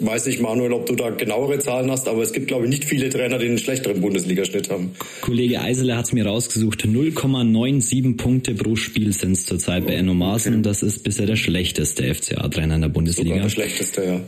weiß 0.00 0.26
nicht, 0.26 0.40
Manuel, 0.40 0.72
ob 0.72 0.86
du 0.86 0.94
da 0.94 1.10
genauere 1.10 1.58
Zahlen 1.58 1.90
hast, 1.90 2.08
aber 2.08 2.22
es 2.22 2.32
gibt, 2.32 2.48
glaube 2.48 2.64
ich, 2.64 2.70
nicht 2.70 2.84
viele 2.84 3.08
Trainer, 3.10 3.38
die 3.38 3.46
einen 3.46 3.58
schlechteren 3.58 4.00
Bundesligaschnitt 4.00 4.70
haben. 4.70 4.92
Kollege 5.20 5.60
Eisele 5.60 5.96
hat 5.96 6.06
es 6.06 6.12
mir 6.12 6.26
rausgesucht. 6.26 6.84
0,97 6.84 8.16
Punkte 8.16 8.54
pro 8.54 8.76
Spiel 8.76 9.12
sind 9.12 9.32
es 9.32 9.46
zurzeit 9.46 9.86
bei 9.86 9.94
Enno 9.94 10.14
Maaßen. 10.14 10.54
Okay. 10.54 10.62
Das 10.62 10.82
ist 10.82 11.04
bisher 11.04 11.26
der 11.26 11.36
schlechteste 11.36 12.14
FCA-Trainer 12.14 12.76
in 12.76 12.80
der 12.80 12.88
Bundesliga. 12.88 13.30
Sogar 13.30 13.42
der 13.42 13.50
schlechteste, 13.50 14.04
ja. 14.04 14.20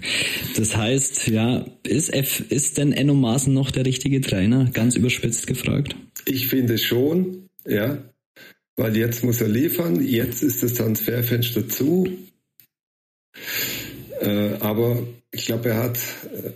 Das 0.56 0.76
heißt, 0.76 1.28
ja, 1.28 1.64
ist, 1.86 2.12
F, 2.12 2.44
ist 2.48 2.78
denn 2.78 2.92
Enno 2.92 3.14
Maaßen 3.14 3.52
noch 3.52 3.70
der 3.70 3.86
richtige 3.86 4.20
Trainer? 4.20 4.70
Ganz 4.72 4.96
überspitzt 4.96 5.46
gefragt. 5.46 5.96
Ich 6.26 6.48
finde 6.48 6.78
schon, 6.78 7.48
ja. 7.66 7.98
Weil 8.76 8.96
jetzt 8.96 9.22
muss 9.22 9.40
er 9.40 9.48
liefern, 9.48 10.04
jetzt 10.04 10.42
ist 10.42 10.62
das 10.62 10.74
Transferfenster 10.74 11.68
zu. 11.68 12.08
Äh, 14.20 14.56
aber 14.60 14.98
ich 15.30 15.46
glaube, 15.46 15.70
er 15.70 15.82
hat 15.82 15.98
äh, 16.24 16.50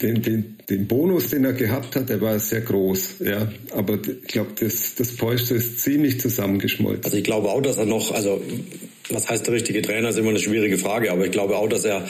den, 0.00 0.22
den, 0.22 0.58
den 0.68 0.88
Bonus, 0.88 1.28
den 1.28 1.44
er 1.44 1.52
gehabt 1.52 1.94
hat, 1.96 2.08
der 2.08 2.20
war 2.20 2.38
sehr 2.38 2.62
groß. 2.62 3.16
Ja, 3.20 3.52
aber 3.72 3.98
ich 4.04 4.28
glaube, 4.28 4.50
das, 4.58 4.94
das 4.96 5.16
Polster 5.16 5.54
ist 5.54 5.80
ziemlich 5.80 6.20
zusammengeschmolzen. 6.20 7.04
Also 7.04 7.16
ich 7.16 7.24
glaube 7.24 7.48
auch, 7.48 7.60
dass 7.60 7.76
er 7.76 7.86
noch, 7.86 8.12
also 8.12 8.42
was 9.10 9.28
heißt 9.28 9.46
der 9.46 9.54
richtige 9.54 9.82
Trainer, 9.82 10.08
ist 10.08 10.18
immer 10.18 10.30
eine 10.30 10.38
schwierige 10.38 10.78
Frage, 10.78 11.12
aber 11.12 11.26
ich 11.26 11.30
glaube 11.30 11.56
auch, 11.56 11.68
dass 11.68 11.84
er 11.84 12.08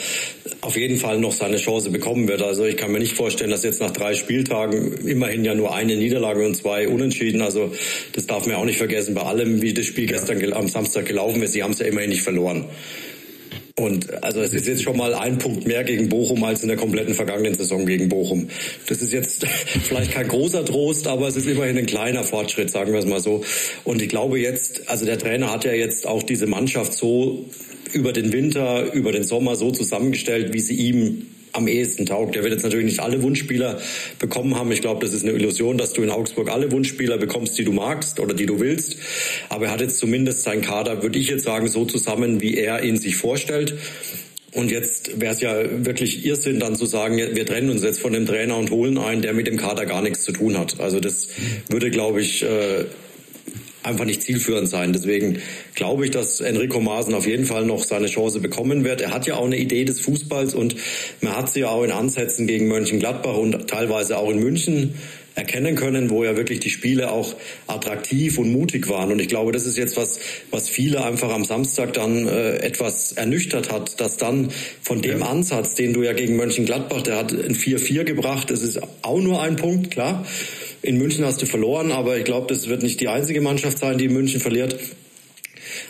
auf 0.61 0.77
jeden 0.77 0.97
Fall 0.99 1.19
noch 1.19 1.33
seine 1.33 1.57
Chance 1.57 1.91
bekommen 1.91 2.29
wird. 2.29 2.43
Also 2.43 2.65
ich 2.65 2.77
kann 2.77 2.93
mir 2.93 3.01
nicht 3.01 3.15
vorstellen, 3.15 3.51
dass 3.51 3.65
jetzt 3.65 3.81
nach 3.81 3.91
drei 3.91 4.15
Spieltagen 4.15 5.07
immerhin 5.07 5.45
ja 5.45 5.55
nur 5.55 5.75
eine 5.75 5.97
Niederlage 5.97 6.45
und 6.47 6.55
zwei 6.55 6.89
Unentschieden. 6.89 7.43
Also 7.43 7.73
das 8.13 8.27
darf 8.27 8.47
man 8.47 8.57
auch 8.57 8.65
nicht 8.65 8.79
vergessen, 8.79 9.15
bei 9.15 9.23
allem, 9.23 9.61
wie 9.61 9.75
das 9.75 9.87
Spiel 9.87 10.11
ja. 10.11 10.17
gestern 10.17 10.53
am 10.53 10.69
Samstag 10.69 11.07
gelaufen 11.07 11.43
ist, 11.43 11.53
sie 11.53 11.63
haben 11.63 11.73
es 11.73 11.81
ja 11.81 11.87
immerhin 11.87 12.11
nicht 12.11 12.23
verloren. 12.23 12.67
Und 13.77 14.23
also 14.23 14.41
es 14.41 14.53
ist 14.53 14.67
jetzt 14.67 14.83
schon 14.83 14.97
mal 14.97 15.15
ein 15.15 15.39
Punkt 15.39 15.67
mehr 15.67 15.83
gegen 15.85 16.09
Bochum 16.09 16.45
als 16.45 16.63
in 16.63 16.69
der 16.69 16.77
kompletten 16.77 17.15
vergangenen 17.15 17.55
Saison 17.55 17.87
gegen 17.87 18.09
Bochum. 18.09 18.49
Das 18.87 19.01
ist 19.01 19.13
jetzt 19.13 19.47
vielleicht 19.47 20.13
kein 20.13 20.29
großer 20.29 20.65
Trost, 20.65 21.07
aber 21.07 21.29
es 21.29 21.37
ist 21.37 21.47
immerhin 21.47 21.79
ein 21.79 21.87
kleiner 21.87 22.23
Fortschritt, 22.23 22.71
sagen 22.71 22.93
wir 22.93 23.01
es 23.01 23.07
mal 23.07 23.21
so. 23.21 23.45
Und 23.85 24.03
ich 24.03 24.09
glaube 24.09 24.39
jetzt, 24.39 24.89
also 24.89 25.07
der 25.07 25.19
Trainer 25.19 25.51
hat 25.51 25.65
ja 25.65 25.73
jetzt 25.73 26.07
auch 26.07 26.23
diese 26.23 26.47
Mannschaft 26.47 26.93
so 26.93 27.47
über 27.93 28.13
den 28.13 28.33
Winter, 28.33 28.93
über 28.93 29.13
den 29.13 29.25
Sommer 29.25 29.57
so 29.57 29.71
zusammengestellt, 29.71 30.53
wie 30.53 30.61
sie 30.61 30.75
ihm 30.75 31.27
am 31.53 31.69
ehesten 31.69 32.07
taugt. 32.07 32.37
Er 32.37 32.43
wird 32.43 32.53
jetzt 32.53 32.63
natürlich 32.63 32.87
nicht 32.87 33.01
alle 33.01 33.23
Wunschspieler 33.23 33.81
bekommen 34.19 34.57
haben. 34.57 34.73
Ich 34.73 34.81
glaube, 34.81 35.05
das 35.05 35.15
ist 35.15 35.23
eine 35.23 35.33
Illusion, 35.33 35.79
dass 35.79 35.93
du 35.93 36.03
in 36.03 36.11
Augsburg 36.11 36.51
alle 36.51 36.71
Wunschspieler 36.73 37.19
bekommst, 37.19 37.59
die 37.59 37.65
du 37.65 37.73
magst 37.73 38.21
oder 38.21 38.35
die 38.35 38.47
du 38.47 38.61
willst. 38.61 38.97
Aber 39.49 39.67
er 39.67 39.73
hat 39.73 39.81
jetzt 39.81 39.99
zumindest 39.99 40.43
seinen 40.43 40.63
Kader, 40.63 41.03
würde 41.03 41.19
ich 41.19 41.29
jetzt 41.29 41.45
sagen, 41.45 41.69
so 41.69 41.85
zusammen, 41.85 42.41
wie 42.41 42.57
er 42.57 42.83
ihn 42.83 42.97
sich 42.97 43.17
vorstellt. 43.17 43.75
Und 44.55 44.71
jetzt 44.71 45.19
wäre 45.21 45.33
es 45.33 45.41
ja 45.41 45.55
wirklich 45.85 46.27
Irrsinn, 46.27 46.61
dann 46.61 46.77
zu 46.77 46.85
sagen, 46.85 47.17
wir 47.17 47.47
trennen 47.47 47.71
uns 47.71 47.83
jetzt 47.83 48.01
von 48.01 48.13
dem 48.13 48.27
Trainer 48.27 48.59
und 48.59 48.71
holen 48.71 48.99
einen, 48.99 49.23
der 49.23 49.33
mit 49.33 49.47
dem 49.47 49.57
Kader 49.57 49.87
gar 49.87 50.03
nichts 50.03 50.25
zu 50.25 50.33
tun 50.33 50.59
hat. 50.59 50.79
Also 50.79 51.01
das 51.01 51.29
würde, 51.69 51.91
glaube 51.91 52.21
ich, 52.21 52.43
äh, 52.43 52.85
einfach 53.83 54.05
nicht 54.05 54.23
zielführend 54.23 54.69
sein. 54.69 54.93
Deswegen 54.93 55.41
glaube 55.75 56.05
ich, 56.05 56.11
dass 56.11 56.41
Enrico 56.41 56.81
Maaßen 56.81 57.15
auf 57.15 57.27
jeden 57.27 57.45
Fall 57.45 57.65
noch 57.65 57.85
seine 57.85 58.07
Chance 58.07 58.41
bekommen 58.41 58.85
wird. 58.85 59.01
Er 59.01 59.13
hat 59.13 59.27
ja 59.27 59.37
auch 59.37 59.47
eine 59.47 59.59
Idee 59.59 59.85
des 59.85 60.01
Fußballs 60.01 60.55
und 60.55 60.77
man 61.21 61.37
hat 61.37 61.51
sie 61.51 61.61
ja 61.61 61.69
auch 61.69 61.85
in 61.85 61.91
Ansätzen 61.91 62.47
gegen 62.47 62.69
Mönchengladbach 62.69 63.37
und 63.37 63.69
teilweise 63.69 64.19
auch 64.19 64.31
in 64.31 64.39
München 64.39 64.95
erkennen 65.35 65.77
können, 65.77 66.11
wo 66.11 66.25
ja 66.25 66.37
wirklich 66.37 66.61
die 66.61 66.71
Spiele 66.71 67.11
auch 67.11 67.35
attraktiv 67.67 68.39
und 68.39 68.53
mutig 68.53 68.89
waren. 68.89 69.13
Und 69.13 69.21
ich 69.21 69.29
glaube, 69.29 69.53
das 69.53 69.67
ist 69.67 69.79
jetzt 69.79 69.97
was, 69.97 70.21
was 70.51 70.69
viele 70.69 71.05
einfach 71.05 71.33
am 71.33 71.45
Samstag 71.45 71.95
dann 71.95 72.29
äh, 72.29 72.57
etwas 72.57 73.13
ernüchtert 73.13 73.73
hat, 73.73 74.01
dass 74.01 74.19
dann 74.19 74.51
von 74.83 75.01
dem 75.01 75.21
ja. 75.21 75.27
Ansatz, 75.27 75.75
den 75.75 75.95
du 75.95 76.03
ja 76.03 76.13
gegen 76.13 76.37
Mönchengladbach, 76.37 77.03
der 77.03 77.17
hat 77.17 77.33
ein 77.33 77.55
4-4 77.55 78.05
gebracht, 78.05 78.51
das 78.51 78.63
ist 78.63 78.81
auch 79.03 79.21
nur 79.21 79.41
ein 79.41 79.57
Punkt, 79.57 79.91
klar. 79.91 80.27
In 80.83 80.99
München 80.99 81.25
hast 81.25 81.41
du 81.41 81.47
verloren, 81.47 81.93
aber 81.93 82.17
ich 82.17 82.25
glaube, 82.25 82.49
das 82.53 82.69
wird 82.69 82.83
nicht 82.83 83.01
die 83.01 83.09
einzige 83.09 83.41
Mannschaft 83.41 83.79
sein, 83.79 83.99
die 83.99 84.07
in 84.07 84.13
München 84.13 84.41
verliert. 84.41 84.77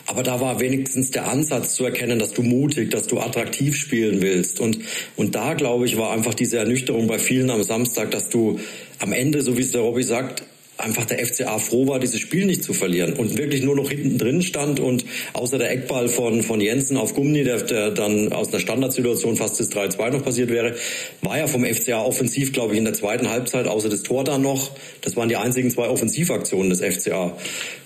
Aber 0.06 0.22
da 0.22 0.40
war 0.40 0.60
wenigstens 0.60 1.10
der 1.10 1.28
Ansatz 1.28 1.74
zu 1.74 1.84
erkennen, 1.84 2.18
dass 2.18 2.32
du 2.32 2.42
mutig, 2.42 2.90
dass 2.90 3.06
du 3.06 3.18
attraktiv 3.18 3.74
spielen 3.74 4.20
willst. 4.20 4.60
Und, 4.60 4.78
und 5.16 5.34
da, 5.34 5.54
glaube 5.54 5.86
ich, 5.86 5.96
war 5.96 6.12
einfach 6.12 6.34
diese 6.34 6.58
Ernüchterung 6.58 7.06
bei 7.06 7.18
vielen 7.18 7.48
am 7.48 7.62
Samstag, 7.62 8.10
dass 8.10 8.28
du 8.28 8.60
am 8.98 9.12
Ende, 9.12 9.40
so 9.40 9.56
wie 9.56 9.62
es 9.62 9.72
der 9.72 9.80
Robby 9.80 10.02
sagt, 10.02 10.42
einfach 10.82 11.04
der 11.04 11.24
FCA 11.24 11.58
froh 11.58 11.86
war, 11.86 11.98
dieses 11.98 12.20
Spiel 12.20 12.46
nicht 12.46 12.64
zu 12.64 12.72
verlieren 12.72 13.14
und 13.14 13.36
wirklich 13.38 13.62
nur 13.62 13.76
noch 13.76 13.90
hinten 13.90 14.18
drin 14.18 14.42
stand 14.42 14.80
und 14.80 15.04
außer 15.32 15.58
der 15.58 15.70
Eckball 15.70 16.08
von, 16.08 16.42
von 16.42 16.60
Jensen 16.60 16.96
auf 16.96 17.14
Gummi, 17.14 17.44
der, 17.44 17.62
der 17.62 17.90
dann 17.90 18.32
aus 18.32 18.48
einer 18.48 18.60
Standardsituation 18.60 19.36
fast 19.36 19.60
das 19.60 19.70
3-2 19.70 20.10
noch 20.10 20.24
passiert 20.24 20.50
wäre, 20.50 20.74
war 21.20 21.38
ja 21.38 21.46
vom 21.46 21.64
FCA 21.64 22.02
offensiv, 22.02 22.52
glaube 22.52 22.72
ich, 22.72 22.78
in 22.78 22.84
der 22.84 22.94
zweiten 22.94 23.30
Halbzeit, 23.30 23.66
außer 23.66 23.88
das 23.88 24.02
Tor 24.02 24.24
dann 24.24 24.42
noch, 24.42 24.72
das 25.00 25.16
waren 25.16 25.28
die 25.28 25.36
einzigen 25.36 25.70
zwei 25.70 25.88
Offensivaktionen 25.88 26.70
des 26.70 26.80
FCA. 26.80 27.36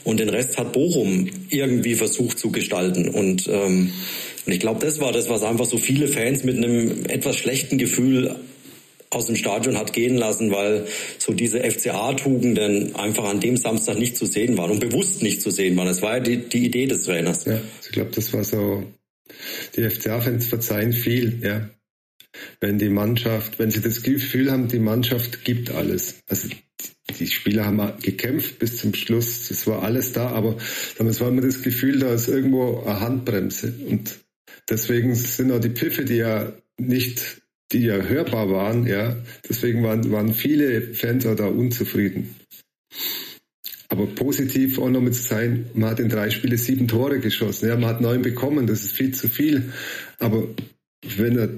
Und 0.05 0.21
den 0.21 0.29
Rest 0.29 0.57
hat 0.59 0.73
Bochum 0.73 1.29
irgendwie 1.51 1.95
versucht 1.95 2.39
zu 2.39 2.51
gestalten 2.51 3.09
und, 3.09 3.49
ähm, 3.49 3.93
und 4.47 4.53
ich 4.53 4.61
glaube, 4.61 4.79
das 4.85 5.01
war 5.01 5.11
das, 5.11 5.29
was 5.29 5.43
einfach 5.43 5.65
so 5.65 5.77
viele 5.77 6.07
Fans 6.07 6.45
mit 6.45 6.57
einem 6.57 7.05
etwas 7.07 7.37
schlechten 7.37 7.79
Gefühl 7.79 8.37
aus 9.11 9.27
dem 9.27 9.37
Stadion 9.37 9.79
hat 9.79 9.93
gehen 9.93 10.17
lassen, 10.17 10.51
weil 10.51 10.87
so 11.19 11.33
diese 11.33 11.61
FCA-Tugenden 11.61 12.97
einfach 12.97 13.25
an 13.25 13.41
dem 13.41 13.57
Samstag 13.57 13.99
nicht 13.99 14.17
zu 14.17 14.27
sehen 14.27 14.57
waren 14.57 14.71
und 14.71 14.81
bewusst 14.81 15.23
nicht 15.23 15.43
zu 15.43 15.51
sehen 15.51 15.77
waren. 15.77 15.87
Das 15.87 16.03
war 16.03 16.17
ja 16.19 16.21
die, 16.21 16.39
die 16.39 16.67
Idee 16.67 16.87
des 16.87 17.05
Trainers. 17.05 17.45
Ja, 17.45 17.61
ich 17.83 17.93
glaube, 17.93 18.11
das 18.15 18.33
war 18.33 18.45
so, 18.45 18.85
die 19.77 19.89
FCA-Fans 19.89 20.47
verzeihen 20.47 20.93
viel, 20.93 21.41
ja. 21.43 21.69
Wenn 22.61 22.79
die 22.79 22.91
Mannschaft, 22.91 23.59
wenn 23.59 23.71
sie 23.71 23.81
das 23.81 24.03
Gefühl 24.03 24.51
haben, 24.53 24.69
die 24.69 24.79
Mannschaft 24.79 25.45
gibt 25.45 25.71
alles. 25.71 26.17
Also 26.29 26.49
die 27.19 27.27
Spieler 27.29 27.65
haben 27.65 27.81
gekämpft 28.03 28.59
bis 28.59 28.77
zum 28.77 28.93
Schluss, 28.95 29.51
es 29.51 29.67
war 29.67 29.83
alles 29.83 30.13
da, 30.13 30.29
aber 30.29 30.59
damals 30.99 31.21
war 31.21 31.29
immer 31.29 31.41
das 31.41 31.63
Gefühl, 31.63 32.01
da 32.01 32.13
ist 32.13 32.29
irgendwo 32.29 32.83
eine 32.83 33.01
Handbremse. 33.01 33.73
Und 33.89 34.19
deswegen 34.69 35.15
sind 35.15 35.51
auch 35.51 35.61
die 35.61 35.71
Pfiffe, 35.71 36.05
die 36.05 36.17
ja 36.17 36.53
nicht 36.79 37.41
die 37.73 37.83
ja 37.83 37.97
hörbar 37.97 38.51
waren, 38.51 38.87
ja. 38.87 39.17
Deswegen 39.49 39.83
waren, 39.83 40.11
waren 40.11 40.33
viele 40.33 40.95
Fans 40.95 41.27
auch 41.27 41.37
da 41.37 41.47
unzufrieden. 41.47 42.37
Aber 43.89 44.07
positiv 44.07 44.79
auch 44.79 44.91
nochmal 44.91 45.13
zu 45.13 45.23
sein, 45.23 45.67
man 45.75 45.91
hat 45.91 46.01
in 46.01 46.09
drei 46.09 46.31
Spiele 46.31 46.59
sieben 46.59 46.89
Tore 46.89 47.21
geschossen. 47.21 47.69
Ja, 47.69 47.77
man 47.77 47.91
hat 47.91 48.01
neun 48.01 48.23
bekommen, 48.23 48.67
das 48.67 48.83
ist 48.83 48.93
viel 48.93 49.15
zu 49.15 49.29
viel. 49.29 49.73
Aber 50.19 50.49
wenn, 51.17 51.39
er, 51.39 51.49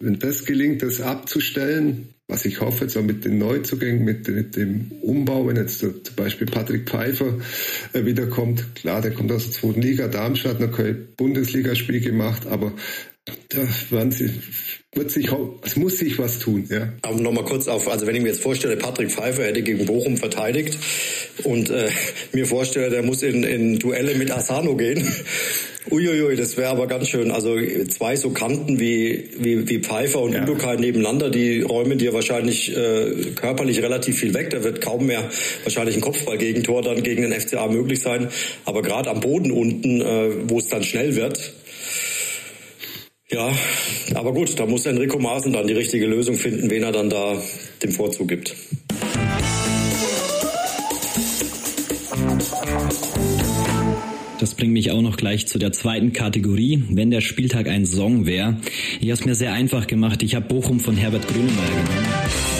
wenn 0.00 0.18
das 0.18 0.44
gelingt, 0.44 0.82
das 0.82 1.00
abzustellen, 1.00 2.08
was 2.28 2.44
ich 2.44 2.60
hoffe, 2.60 2.84
jetzt 2.84 2.96
auch 2.96 3.04
mit 3.04 3.24
den 3.24 3.38
Neuzugängen, 3.38 4.04
mit, 4.04 4.26
mit 4.26 4.56
dem 4.56 4.90
Umbau, 5.00 5.46
wenn 5.46 5.56
jetzt 5.56 5.78
zum 5.78 5.94
Beispiel 6.16 6.48
Patrick 6.48 6.88
Pfeiffer 6.88 7.38
äh, 7.92 8.04
wiederkommt, 8.04 8.74
klar, 8.74 9.00
der 9.00 9.12
kommt 9.12 9.30
aus 9.30 9.44
der 9.44 9.52
zweiten 9.52 9.80
Liga, 9.80 10.08
Darmstadt, 10.08 10.58
noch 10.58 10.72
kein 10.72 11.06
Bundesligaspiel 11.16 12.00
gemacht, 12.00 12.46
aber 12.46 12.72
da 13.48 13.58
waren 13.90 14.10
sie, 14.10 14.30
wird 14.96 15.10
sich, 15.10 15.28
es 15.62 15.76
muss 15.76 15.98
sich 15.98 16.18
was 16.18 16.38
tun, 16.38 16.66
ja. 16.70 16.92
Aber 17.02 17.20
nochmal 17.20 17.44
kurz 17.44 17.68
auf, 17.68 17.88
also 17.88 18.06
wenn 18.06 18.16
ich 18.16 18.22
mir 18.22 18.28
jetzt 18.28 18.42
vorstelle, 18.42 18.76
Patrick 18.76 19.10
Pfeiffer 19.10 19.44
hätte 19.44 19.62
gegen 19.62 19.86
Bochum 19.86 20.16
verteidigt 20.16 20.78
und 21.44 21.70
äh, 21.70 21.88
mir 22.32 22.46
vorstelle, 22.46 22.90
der 22.90 23.02
muss 23.02 23.22
in, 23.22 23.44
in 23.44 23.78
Duelle 23.78 24.14
mit 24.14 24.30
Asano 24.30 24.76
gehen. 24.76 25.06
Uiuiui, 25.90 26.34
das 26.34 26.56
wäre 26.56 26.70
aber 26.70 26.88
ganz 26.88 27.08
schön. 27.08 27.30
Also 27.30 27.56
zwei 27.88 28.16
so 28.16 28.30
Kanten 28.30 28.80
wie, 28.80 29.30
wie, 29.38 29.68
wie 29.68 29.78
Pfeiffer 29.78 30.20
und 30.20 30.32
ja. 30.32 30.42
Udokai 30.42 30.76
nebeneinander, 30.76 31.30
die 31.30 31.60
räumen 31.60 31.96
dir 31.96 32.12
wahrscheinlich 32.12 32.76
äh, 32.76 33.32
körperlich 33.36 33.82
relativ 33.82 34.18
viel 34.18 34.34
weg. 34.34 34.50
Da 34.50 34.64
wird 34.64 34.80
kaum 34.80 35.06
mehr 35.06 35.30
wahrscheinlich 35.62 35.94
ein 35.94 36.00
Kopfballgegentor 36.00 36.82
dann 36.82 37.04
gegen 37.04 37.22
den 37.22 37.32
FCA 37.40 37.68
möglich 37.68 38.00
sein. 38.00 38.28
Aber 38.64 38.82
gerade 38.82 39.10
am 39.10 39.20
Boden 39.20 39.52
unten, 39.52 40.00
äh, 40.00 40.30
wo 40.48 40.58
es 40.58 40.66
dann 40.66 40.82
schnell 40.82 41.14
wird, 41.14 41.52
ja, 43.28 43.52
aber 44.14 44.32
gut, 44.32 44.58
da 44.58 44.66
muss 44.66 44.86
Enrico 44.86 45.18
Maaßen 45.18 45.52
dann 45.52 45.66
die 45.66 45.74
richtige 45.74 46.06
Lösung 46.06 46.36
finden, 46.36 46.70
wen 46.70 46.82
er 46.82 46.92
dann 46.92 47.10
da 47.10 47.40
den 47.82 47.90
Vorzug 47.90 48.28
gibt. 48.28 48.54
Das 54.38 54.54
bringt 54.54 54.72
mich 54.72 54.90
auch 54.90 55.00
noch 55.00 55.16
gleich 55.16 55.46
zu 55.46 55.58
der 55.58 55.72
zweiten 55.72 56.12
Kategorie, 56.12 56.84
wenn 56.90 57.10
der 57.10 57.20
Spieltag 57.20 57.68
ein 57.68 57.86
Song 57.86 58.26
wäre. 58.26 58.58
Ich 59.00 59.10
habe 59.10 59.14
es 59.14 59.24
mir 59.24 59.34
sehr 59.34 59.52
einfach 59.52 59.86
gemacht. 59.86 60.22
Ich 60.22 60.34
habe 60.34 60.46
Bochum 60.46 60.78
von 60.78 60.96
Herbert 60.96 61.26
Grönemeyer 61.26 61.68
genommen. 61.68 62.55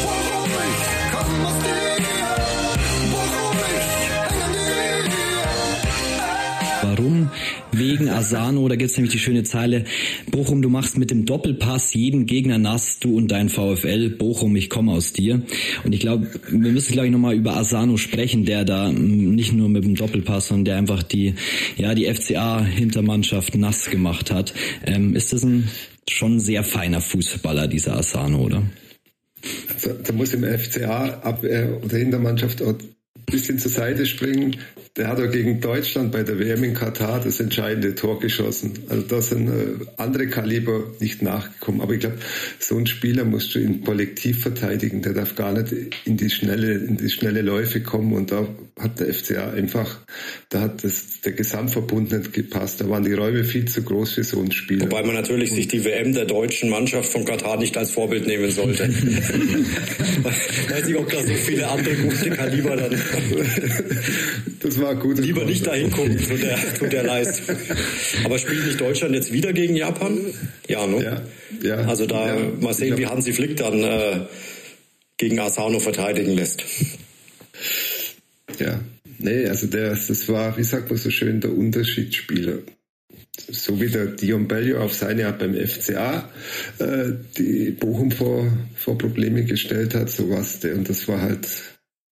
Wegen 7.96 8.10
Asano, 8.10 8.68
da 8.68 8.76
gibt's 8.76 8.98
nämlich 8.98 9.12
die 9.12 9.18
schöne 9.18 9.42
Zeile, 9.42 9.84
Bochum, 10.30 10.60
du 10.60 10.68
machst 10.68 10.98
mit 10.98 11.10
dem 11.10 11.24
Doppelpass 11.24 11.94
jeden 11.94 12.26
Gegner 12.26 12.58
nass, 12.58 12.98
du 13.00 13.16
und 13.16 13.28
dein 13.28 13.48
VfL, 13.48 14.10
Bochum, 14.10 14.54
ich 14.54 14.68
komme 14.68 14.92
aus 14.92 15.14
dir. 15.14 15.40
Und 15.82 15.94
ich 15.94 16.00
glaube, 16.00 16.28
wir 16.50 16.72
müssen 16.72 16.92
gleich 16.92 17.10
nochmal 17.10 17.34
über 17.34 17.56
Asano 17.56 17.96
sprechen, 17.96 18.44
der 18.44 18.66
da 18.66 18.92
nicht 18.92 19.54
nur 19.54 19.70
mit 19.70 19.84
dem 19.84 19.94
Doppelpass, 19.94 20.48
sondern 20.48 20.64
der 20.66 20.76
einfach 20.76 21.02
die, 21.02 21.36
ja, 21.78 21.94
die 21.94 22.12
FCA-Hintermannschaft 22.12 23.54
nass 23.56 23.88
gemacht 23.88 24.30
hat. 24.30 24.52
Ähm, 24.84 25.14
ist 25.14 25.32
das 25.32 25.42
ein 25.42 25.68
schon 26.06 26.38
sehr 26.38 26.64
feiner 26.64 27.00
Fußballer, 27.00 27.66
dieser 27.66 27.96
Asano, 27.96 28.42
oder? 28.42 28.62
Also, 29.72 29.94
da 30.04 30.12
muss 30.12 30.34
im 30.34 30.44
FCA 30.44 31.20
Abwehr 31.22 31.80
oder 31.82 31.96
Hintermannschaft 31.96 32.60
bisschen 33.26 33.58
zur 33.58 33.70
Seite 33.70 34.06
springen. 34.06 34.56
Der 34.96 35.08
hat 35.08 35.20
auch 35.20 35.30
gegen 35.30 35.60
Deutschland 35.60 36.10
bei 36.10 36.22
der 36.22 36.38
WM 36.38 36.64
in 36.64 36.72
Katar 36.72 37.20
das 37.20 37.38
entscheidende 37.38 37.94
Tor 37.94 38.18
geschossen. 38.18 38.72
Also 38.88 39.02
da 39.02 39.20
sind 39.20 39.48
äh, 39.48 39.84
andere 39.98 40.28
Kaliber 40.28 40.84
nicht 41.00 41.20
nachgekommen. 41.20 41.82
Aber 41.82 41.92
ich 41.92 42.00
glaube, 42.00 42.16
so 42.58 42.78
ein 42.78 42.86
Spieler 42.86 43.24
musst 43.24 43.54
du 43.54 43.58
im 43.58 43.84
Kollektiv 43.84 44.40
verteidigen. 44.40 45.02
Der 45.02 45.12
darf 45.12 45.34
gar 45.34 45.52
nicht 45.52 45.74
in 46.06 46.16
die 46.16 46.30
schnelle, 46.30 46.74
in 46.74 46.96
die 46.96 47.10
schnelle 47.10 47.42
Läufe 47.42 47.82
kommen. 47.82 48.14
Und 48.14 48.32
da 48.32 48.48
hat 48.78 49.00
der 49.00 49.12
FCA 49.12 49.50
einfach, 49.50 49.98
da 50.48 50.62
hat 50.62 50.82
das, 50.82 51.20
der 51.20 51.32
Gesamtverbund 51.32 52.12
nicht 52.12 52.32
gepasst. 52.32 52.80
Da 52.80 52.88
waren 52.88 53.04
die 53.04 53.12
Räume 53.12 53.44
viel 53.44 53.66
zu 53.66 53.82
groß 53.82 54.12
für 54.12 54.24
so 54.24 54.40
ein 54.40 54.52
Spieler. 54.52 54.86
Wobei 54.86 55.02
man 55.02 55.14
natürlich 55.14 55.52
sich 55.52 55.68
die 55.68 55.84
WM 55.84 56.14
der 56.14 56.24
deutschen 56.24 56.70
Mannschaft 56.70 57.12
von 57.12 57.24
Katar 57.26 57.58
nicht 57.58 57.76
als 57.76 57.90
Vorbild 57.90 58.26
nehmen 58.26 58.50
sollte. 58.50 58.84
Weiß 60.22 60.86
nicht, 60.86 60.96
ob 60.96 61.10
da 61.10 61.22
so 61.22 61.34
viele 61.34 61.68
andere 61.68 61.94
gute 61.96 62.30
Kaliber 62.30 62.76
dann 62.76 62.92
das 64.60 64.80
war 64.80 64.94
gut. 64.96 65.18
Lieber 65.18 65.44
nicht 65.44 65.66
dahin 65.66 65.90
gucken 65.90 66.18
zu 66.18 66.34
der, 66.38 66.58
zu 66.74 66.86
der 66.86 67.04
Leistung. 67.04 67.56
Aber 68.24 68.38
spielt 68.38 68.66
nicht 68.66 68.80
Deutschland 68.80 69.14
jetzt 69.14 69.32
wieder 69.32 69.52
gegen 69.52 69.76
Japan? 69.76 70.18
Ja, 70.68 70.86
ne? 70.86 71.02
Ja, 71.02 71.22
ja. 71.62 71.76
Also 71.86 72.06
da 72.06 72.36
ja, 72.36 72.50
mal 72.60 72.74
sehen, 72.74 72.96
wie 72.98 73.06
Hansi 73.06 73.32
Flick 73.32 73.56
dann 73.56 73.82
äh, 73.82 74.20
gegen 75.16 75.38
Asano 75.38 75.80
verteidigen 75.80 76.32
lässt. 76.32 76.62
Ja, 78.58 78.80
nee, 79.18 79.46
also 79.46 79.66
der, 79.66 79.90
das 79.90 80.28
war, 80.28 80.56
wie 80.56 80.64
sagt 80.64 80.90
man 80.90 80.98
so 80.98 81.10
schön, 81.10 81.40
der 81.40 81.52
Unterschiedsspieler 81.52 82.58
so 83.48 83.80
wie 83.80 83.88
der 83.88 84.06
Dion 84.06 84.48
Bellio 84.48 84.80
auf 84.80 84.94
seine 84.94 85.26
Art 85.26 85.38
beim 85.38 85.54
FCA 85.54 86.28
äh, 86.78 87.12
die 87.36 87.70
Bochum 87.70 88.10
vor, 88.10 88.50
vor 88.74 88.98
Probleme 88.98 89.44
gestellt 89.44 89.94
hat, 89.94 90.10
so 90.10 90.30
was 90.30 90.60
der. 90.60 90.74
Und 90.74 90.88
das 90.88 91.06
war 91.08 91.20
halt 91.20 91.46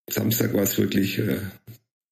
Samstag 0.08 0.54
war 0.54 0.62
es 0.62 0.78
wirklich 0.78 1.18
äh, 1.18 1.38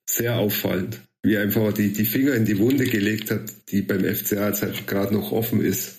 sehr 0.08 0.38
auffallend, 0.38 1.00
wie 1.22 1.34
er 1.34 1.42
einfach 1.42 1.72
die, 1.72 1.92
die 1.92 2.04
Finger 2.04 2.34
in 2.34 2.44
die 2.44 2.58
Wunde 2.58 2.84
gelegt 2.84 3.30
hat, 3.30 3.42
die 3.70 3.82
beim 3.82 4.04
FCA 4.04 4.48
jetzt 4.48 4.62
halt 4.62 4.86
gerade 4.86 5.14
noch 5.14 5.32
offen 5.32 5.64
ist. 5.64 5.98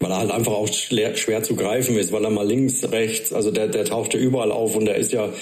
Weil 0.00 0.10
er 0.10 0.18
halt 0.18 0.30
einfach 0.30 0.52
auch 0.52 0.72
schwer, 0.72 1.16
schwer 1.16 1.42
zu 1.42 1.56
greifen 1.56 1.96
ist, 1.96 2.12
weil 2.12 2.24
er 2.24 2.30
mal 2.30 2.46
links, 2.46 2.84
rechts, 2.90 3.32
also 3.32 3.50
der, 3.50 3.68
der 3.68 3.84
taucht 3.84 4.14
ja 4.14 4.20
überall 4.20 4.52
auf 4.52 4.76
und 4.76 4.84
der 4.86 4.96
ist 4.96 5.12
ja, 5.12 5.32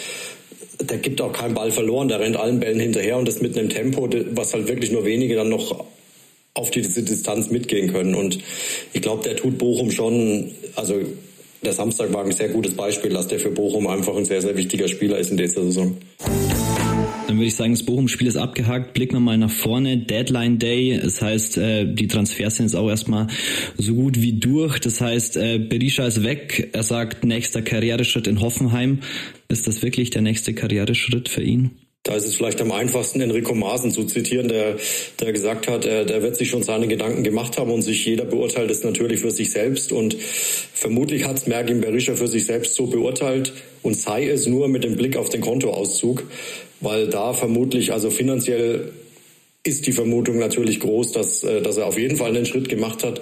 der 0.81 0.99
gibt 0.99 1.21
auch 1.21 1.33
keinen 1.33 1.55
Ball 1.55 1.71
verloren, 1.71 2.09
der 2.09 2.21
rennt 2.21 2.37
allen 2.37 2.61
Bällen 2.61 2.81
hinterher 2.81 3.19
und 3.19 3.27
das 3.27 3.41
mit 3.41 3.57
einem 3.57 3.69
Tempo, 3.69 4.09
was 4.33 4.55
halt 4.55 4.69
wirklich 4.69 4.93
nur 4.93 5.05
wenige 5.05 5.35
dann 5.35 5.49
noch 5.49 5.87
auf 6.55 6.71
diese 6.71 7.03
Distanz 7.03 7.51
mitgehen 7.51 7.93
können. 7.93 8.15
Und 8.15 8.39
ich 8.93 9.03
glaube, 9.03 9.25
der 9.25 9.37
tut 9.37 9.59
Bochum 9.59 9.91
schon, 9.91 10.53
also 10.77 11.01
der 11.63 11.73
Samstag 11.73 12.13
war 12.13 12.25
ein 12.25 12.33
sehr 12.33 12.49
gutes 12.49 12.75
Beispiel, 12.75 13.11
dass 13.11 13.29
der 13.29 13.39
für 13.39 13.51
Bochum 13.51 13.87
einfach 13.87 14.17
ein 14.17 14.25
sehr, 14.25 14.43
sehr 14.43 14.57
wichtiger 14.57 14.89
Spieler 14.89 15.19
ist 15.19 15.31
in 15.31 15.37
dieser 15.37 15.63
Saison. 15.63 15.97
Dann 17.29 17.39
würde 17.39 17.47
ich 17.47 17.55
sagen, 17.55 17.73
das 17.73 17.85
Bochum-Spiel 17.85 18.27
ist 18.27 18.37
abgehakt. 18.37 18.95
Blicken 18.95 19.15
wir 19.15 19.21
mal 19.21 19.39
nach 19.39 19.51
vorne. 19.51 19.97
Deadline 19.97 20.59
Day. 20.59 21.01
Das 21.03 21.23
heißt, 21.23 21.57
äh, 21.57 21.87
die 21.87 22.09
Transfers 22.09 22.57
sind 22.57 22.67
jetzt 22.67 22.75
auch 22.75 22.89
erstmal 22.89 23.29
so 23.79 23.95
gut 23.95 24.21
wie 24.21 24.35
durch. 24.35 24.81
Das 24.81 25.01
heißt, 25.01 25.37
äh, 25.37 25.59
Berisha 25.59 26.05
ist 26.05 26.23
weg. 26.25 26.71
Er 26.73 26.83
sagt, 26.83 27.25
nächster 27.25 27.63
Karriereschritt 27.63 28.27
in 28.27 28.41
Hoffenheim. 28.41 28.99
Ist 29.49 29.67
das 29.67 29.83
wirklich 29.83 30.11
der 30.11 30.23
nächste 30.23 30.53
Karriereschritt 30.53 31.29
für 31.29 31.43
ihn? 31.43 31.71
Da 32.05 32.17
ist 32.17 32.27
es 32.27 32.35
vielleicht 32.35 32.61
am 32.61 32.73
einfachsten, 32.73 33.21
Enrico 33.21 33.55
Maaßen 33.55 33.93
zu 33.93 34.05
zitieren, 34.05 34.49
der, 34.49 34.77
der 35.21 35.33
gesagt 35.33 35.69
hat, 35.69 35.85
er, 35.85 36.05
der 36.05 36.21
wird 36.21 36.35
sich 36.35 36.51
schon 36.51 36.65
seine 36.65 36.89
Gedanken 36.89 37.23
gemacht 37.23 37.59
haben 37.59 37.71
und 37.71 37.83
sich 37.83 38.05
jeder 38.05 38.25
beurteilt 38.25 38.73
es 38.73 38.83
natürlich 38.83 39.21
für 39.21 39.31
sich 39.31 39.53
selbst. 39.53 39.93
Und 39.93 40.17
vermutlich 40.21 41.25
hat 41.29 41.37
es 41.37 41.47
Mergin 41.47 41.81
Berisha 41.81 42.17
für 42.17 42.27
sich 42.27 42.45
selbst 42.45 42.75
so 42.75 42.89
beurteilt 42.89 43.53
und 43.83 43.95
sei 43.95 44.27
es 44.27 44.49
nur 44.49 44.67
mit 44.67 44.83
dem 44.83 44.97
Blick 44.97 45.17
auf 45.17 45.29
den 45.29 45.43
Kontoauszug, 45.43 46.25
weil 46.81 47.07
da 47.07 47.35
vermutlich 47.35 47.93
also 47.93 48.11
finanziell 48.11 48.91
ist 49.65 49.87
die 49.87 49.93
Vermutung 49.93 50.39
natürlich 50.39 50.81
groß, 50.81 51.13
dass, 51.13 51.45
äh, 51.45 51.63
dass 51.63 51.77
er 51.77 51.87
auf 51.87 51.97
jeden 51.97 52.17
Fall 52.17 52.31
einen 52.31 52.47
Schritt 52.47 52.69
gemacht 52.69 53.05
hat. 53.05 53.21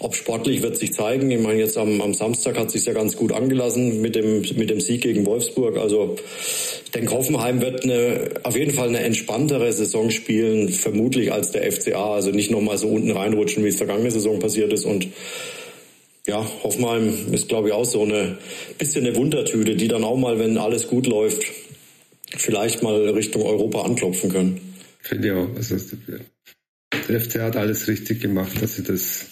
Ob 0.00 0.16
sportlich 0.16 0.62
wird 0.62 0.76
sich 0.76 0.92
zeigen. 0.92 1.30
Ich 1.30 1.40
meine, 1.40 1.60
jetzt 1.60 1.78
am, 1.78 2.00
am 2.00 2.12
Samstag 2.12 2.58
hat 2.58 2.72
sich 2.72 2.84
ja 2.86 2.92
ganz 2.92 3.16
gut 3.16 3.30
angelassen 3.30 4.00
mit 4.00 4.16
dem, 4.16 4.42
mit 4.56 4.68
dem 4.68 4.80
Sieg 4.80 5.02
gegen 5.02 5.24
Wolfsburg. 5.26 5.76
Also 5.76 6.16
ich 6.84 6.90
denke, 6.90 7.12
Hoffenheim 7.12 7.60
wird 7.60 7.84
eine, 7.84 8.30
auf 8.42 8.56
jeden 8.56 8.72
Fall 8.72 8.88
eine 8.88 8.98
entspanntere 8.98 9.72
Saison 9.72 10.10
spielen, 10.10 10.70
vermutlich 10.70 11.32
als 11.32 11.52
der 11.52 11.70
FCA. 11.70 12.14
Also 12.14 12.32
nicht 12.32 12.50
nochmal 12.50 12.78
so 12.78 12.88
unten 12.88 13.12
reinrutschen, 13.12 13.62
wie 13.64 13.68
es 13.68 13.76
vergangene 13.76 14.10
Saison 14.10 14.40
passiert 14.40 14.72
ist. 14.72 14.86
Und 14.86 15.06
ja, 16.26 16.44
Hoffenheim 16.64 17.32
ist, 17.32 17.48
glaube 17.48 17.68
ich, 17.68 17.74
auch 17.74 17.84
so 17.84 18.02
eine 18.02 18.38
bisschen 18.76 19.06
eine 19.06 19.14
Wundertüte, 19.14 19.76
die 19.76 19.86
dann 19.86 20.02
auch 20.02 20.16
mal, 20.16 20.40
wenn 20.40 20.58
alles 20.58 20.88
gut 20.88 21.06
läuft, 21.06 21.44
vielleicht 22.36 22.82
mal 22.82 23.08
Richtung 23.10 23.42
Europa 23.42 23.82
anklopfen 23.82 24.32
können. 24.32 24.65
Finde 25.08 25.28
ich 25.28 25.34
auch. 25.34 25.54
Also 25.56 25.76
der 27.08 27.20
FC 27.20 27.40
hat 27.40 27.56
alles 27.56 27.86
richtig 27.86 28.20
gemacht, 28.20 28.60
dass 28.60 28.76
sie 28.76 28.82
das, 28.82 29.26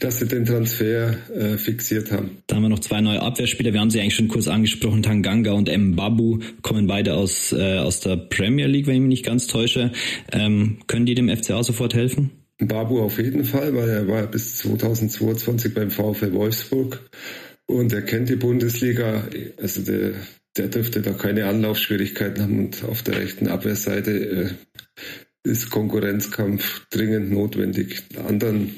dass 0.00 0.18
sie 0.18 0.26
den 0.26 0.44
Transfer 0.44 1.16
äh, 1.34 1.56
fixiert 1.56 2.12
haben. 2.12 2.42
Da 2.46 2.56
haben 2.56 2.62
wir 2.62 2.68
noch 2.68 2.80
zwei 2.80 3.00
neue 3.00 3.22
Abwehrspieler. 3.22 3.72
Wir 3.72 3.80
haben 3.80 3.90
sie 3.90 4.00
eigentlich 4.00 4.14
schon 4.14 4.28
kurz 4.28 4.48
angesprochen. 4.48 5.02
Tanganga 5.02 5.52
und 5.52 5.74
Mbabu 5.74 6.40
kommen 6.60 6.86
beide 6.86 7.14
aus, 7.14 7.52
äh, 7.52 7.78
aus 7.78 8.00
der 8.00 8.16
Premier 8.16 8.66
League, 8.66 8.86
wenn 8.86 8.96
ich 8.96 9.00
mich 9.00 9.08
nicht 9.08 9.26
ganz 9.26 9.46
täusche. 9.46 9.92
Ähm, 10.32 10.78
können 10.86 11.06
die 11.06 11.14
dem 11.14 11.34
FCA 11.34 11.62
sofort 11.62 11.94
helfen? 11.94 12.30
Babu 12.58 13.00
auf 13.00 13.18
jeden 13.18 13.44
Fall, 13.44 13.74
weil 13.74 13.88
er 13.88 14.08
war 14.08 14.26
bis 14.26 14.58
2022 14.58 15.72
beim 15.72 15.90
VfL 15.90 16.32
Wolfsburg 16.32 17.08
und 17.66 17.92
er 17.92 18.02
kennt 18.02 18.28
die 18.28 18.36
Bundesliga. 18.36 19.28
Also 19.56 19.82
der, 19.82 20.14
der 20.58 20.68
dürfte 20.68 21.00
da 21.00 21.12
keine 21.12 21.46
Anlaufschwierigkeiten 21.46 22.42
haben 22.42 22.58
und 22.66 22.84
auf 22.84 23.02
der 23.02 23.16
rechten 23.16 23.48
Abwehrseite 23.48 24.10
äh, 24.10 24.50
ist 25.48 25.70
Konkurrenzkampf 25.70 26.86
dringend 26.90 27.30
notwendig. 27.30 28.02
Der 28.14 28.26
anderen 28.26 28.74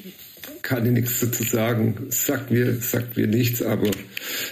kann 0.61 0.85
ich 0.85 0.91
nichts 0.91 1.19
dazu 1.19 1.43
sagen. 1.43 2.07
Sagt 2.09 2.51
mir, 2.51 2.75
sagt 2.75 3.17
mir 3.17 3.27
nichts, 3.27 3.61
aber 3.61 3.87
äh, 3.87 3.91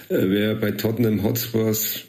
wer 0.10 0.56
bei 0.56 0.72
Tottenham 0.72 1.24
Hotspurs 1.24 2.06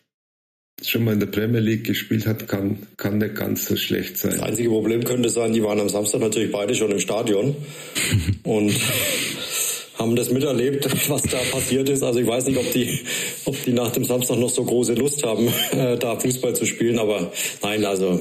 schon 0.82 1.04
mal 1.04 1.12
in 1.12 1.20
der 1.20 1.26
Premier 1.26 1.60
League 1.60 1.84
gespielt 1.84 2.26
hat, 2.26 2.48
kann, 2.48 2.86
kann 2.96 3.18
nicht 3.18 3.34
ganz 3.34 3.66
so 3.66 3.76
schlecht 3.76 4.16
sein. 4.16 4.32
Das 4.32 4.42
einzige 4.42 4.70
Problem 4.70 5.04
könnte 5.04 5.28
sein, 5.28 5.52
die 5.52 5.62
waren 5.62 5.78
am 5.78 5.90
Samstag 5.90 6.22
natürlich 6.22 6.50
beide 6.50 6.74
schon 6.74 6.90
im 6.90 6.98
Stadion 6.98 7.54
und 8.44 8.74
haben 10.00 10.16
das 10.16 10.30
miterlebt, 10.30 10.88
was 11.08 11.22
da 11.22 11.38
passiert 11.52 11.88
ist. 11.88 12.02
Also 12.02 12.18
ich 12.20 12.26
weiß 12.26 12.46
nicht, 12.46 12.58
ob 12.58 12.72
die, 12.72 13.00
ob 13.44 13.64
die 13.64 13.72
nach 13.72 13.92
dem 13.92 14.04
Samstag 14.04 14.38
noch 14.38 14.50
so 14.50 14.64
große 14.64 14.94
Lust 14.94 15.22
haben, 15.22 15.48
äh, 15.72 15.96
da 15.98 16.18
Fußball 16.18 16.54
zu 16.54 16.64
spielen, 16.64 16.98
aber 16.98 17.30
nein, 17.62 17.84
also 17.84 18.20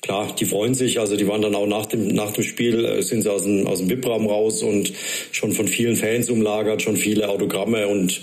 klar, 0.00 0.34
die 0.38 0.44
freuen 0.44 0.74
sich. 0.74 1.00
Also 1.00 1.16
die 1.16 1.26
waren 1.26 1.42
dann 1.42 1.54
auch 1.54 1.66
nach 1.66 1.86
dem, 1.86 2.08
nach 2.08 2.32
dem 2.32 2.44
Spiel, 2.44 2.84
äh, 2.84 3.02
sind 3.02 3.22
sie 3.22 3.32
aus 3.32 3.42
dem, 3.42 3.66
aus 3.66 3.78
dem 3.78 3.90
VIP-Raum 3.90 4.26
raus 4.26 4.62
und 4.62 4.92
schon 5.32 5.52
von 5.52 5.66
vielen 5.66 5.96
Fans 5.96 6.30
umlagert, 6.30 6.82
schon 6.82 6.96
viele 6.96 7.28
Autogramme 7.28 7.88
und, 7.88 8.20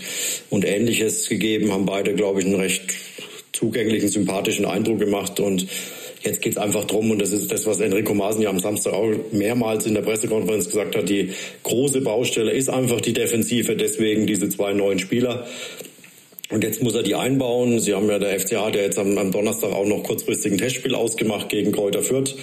und 0.50 0.66
ähnliches 0.66 1.28
gegeben, 1.28 1.72
haben 1.72 1.86
beide, 1.86 2.14
glaube 2.14 2.40
ich, 2.40 2.46
einen 2.46 2.56
recht 2.56 2.82
zugänglichen, 3.52 4.10
sympathischen 4.10 4.66
Eindruck 4.66 5.00
gemacht 5.00 5.40
und 5.40 5.68
Jetzt 6.24 6.42
geht 6.42 6.54
es 6.54 6.58
einfach 6.58 6.86
drum 6.86 7.10
und 7.10 7.20
das 7.20 7.32
ist 7.32 7.52
das, 7.52 7.66
was 7.66 7.80
Enrico 7.80 8.14
Maaßen 8.14 8.42
ja 8.42 8.50
am 8.50 8.60
Samstag 8.60 8.94
auch 8.94 9.12
mehrmals 9.32 9.88
in 9.88 9.96
der 9.96 10.02
Pressekonferenz 10.02 10.68
gesagt 10.68 10.96
hat, 10.96 11.10
die 11.10 11.32
große 11.64 12.02
Baustelle 12.02 12.52
ist 12.52 12.70
einfach 12.70 13.02
die 13.02 13.14
Defensive, 13.14 13.76
deswegen 13.76 14.28
diese 14.28 14.50
zwei 14.50 14.74
neuen 14.74 15.00
Spieler. 15.00 15.48
Und 16.52 16.64
jetzt 16.64 16.84
muss 16.84 16.96
er 16.96 17.04
die 17.04 17.16
einbauen. 17.16 17.80
Sie 17.80 17.94
haben 17.94 18.10
ja 18.10 18.20
der 18.20 18.40
FCA 18.40 18.70
ja 18.70 18.82
jetzt 18.82 19.00
am, 19.00 19.18
am 19.18 19.32
Donnerstag 19.32 19.72
auch 19.72 19.86
noch 19.86 20.04
kurzfristig 20.04 20.52
ein 20.52 20.58
Testspiel 20.58 20.96
ausgemacht 20.96 21.50
gegen 21.50 21.72
Kräuter 21.72 22.04
Fürth. 22.04 22.36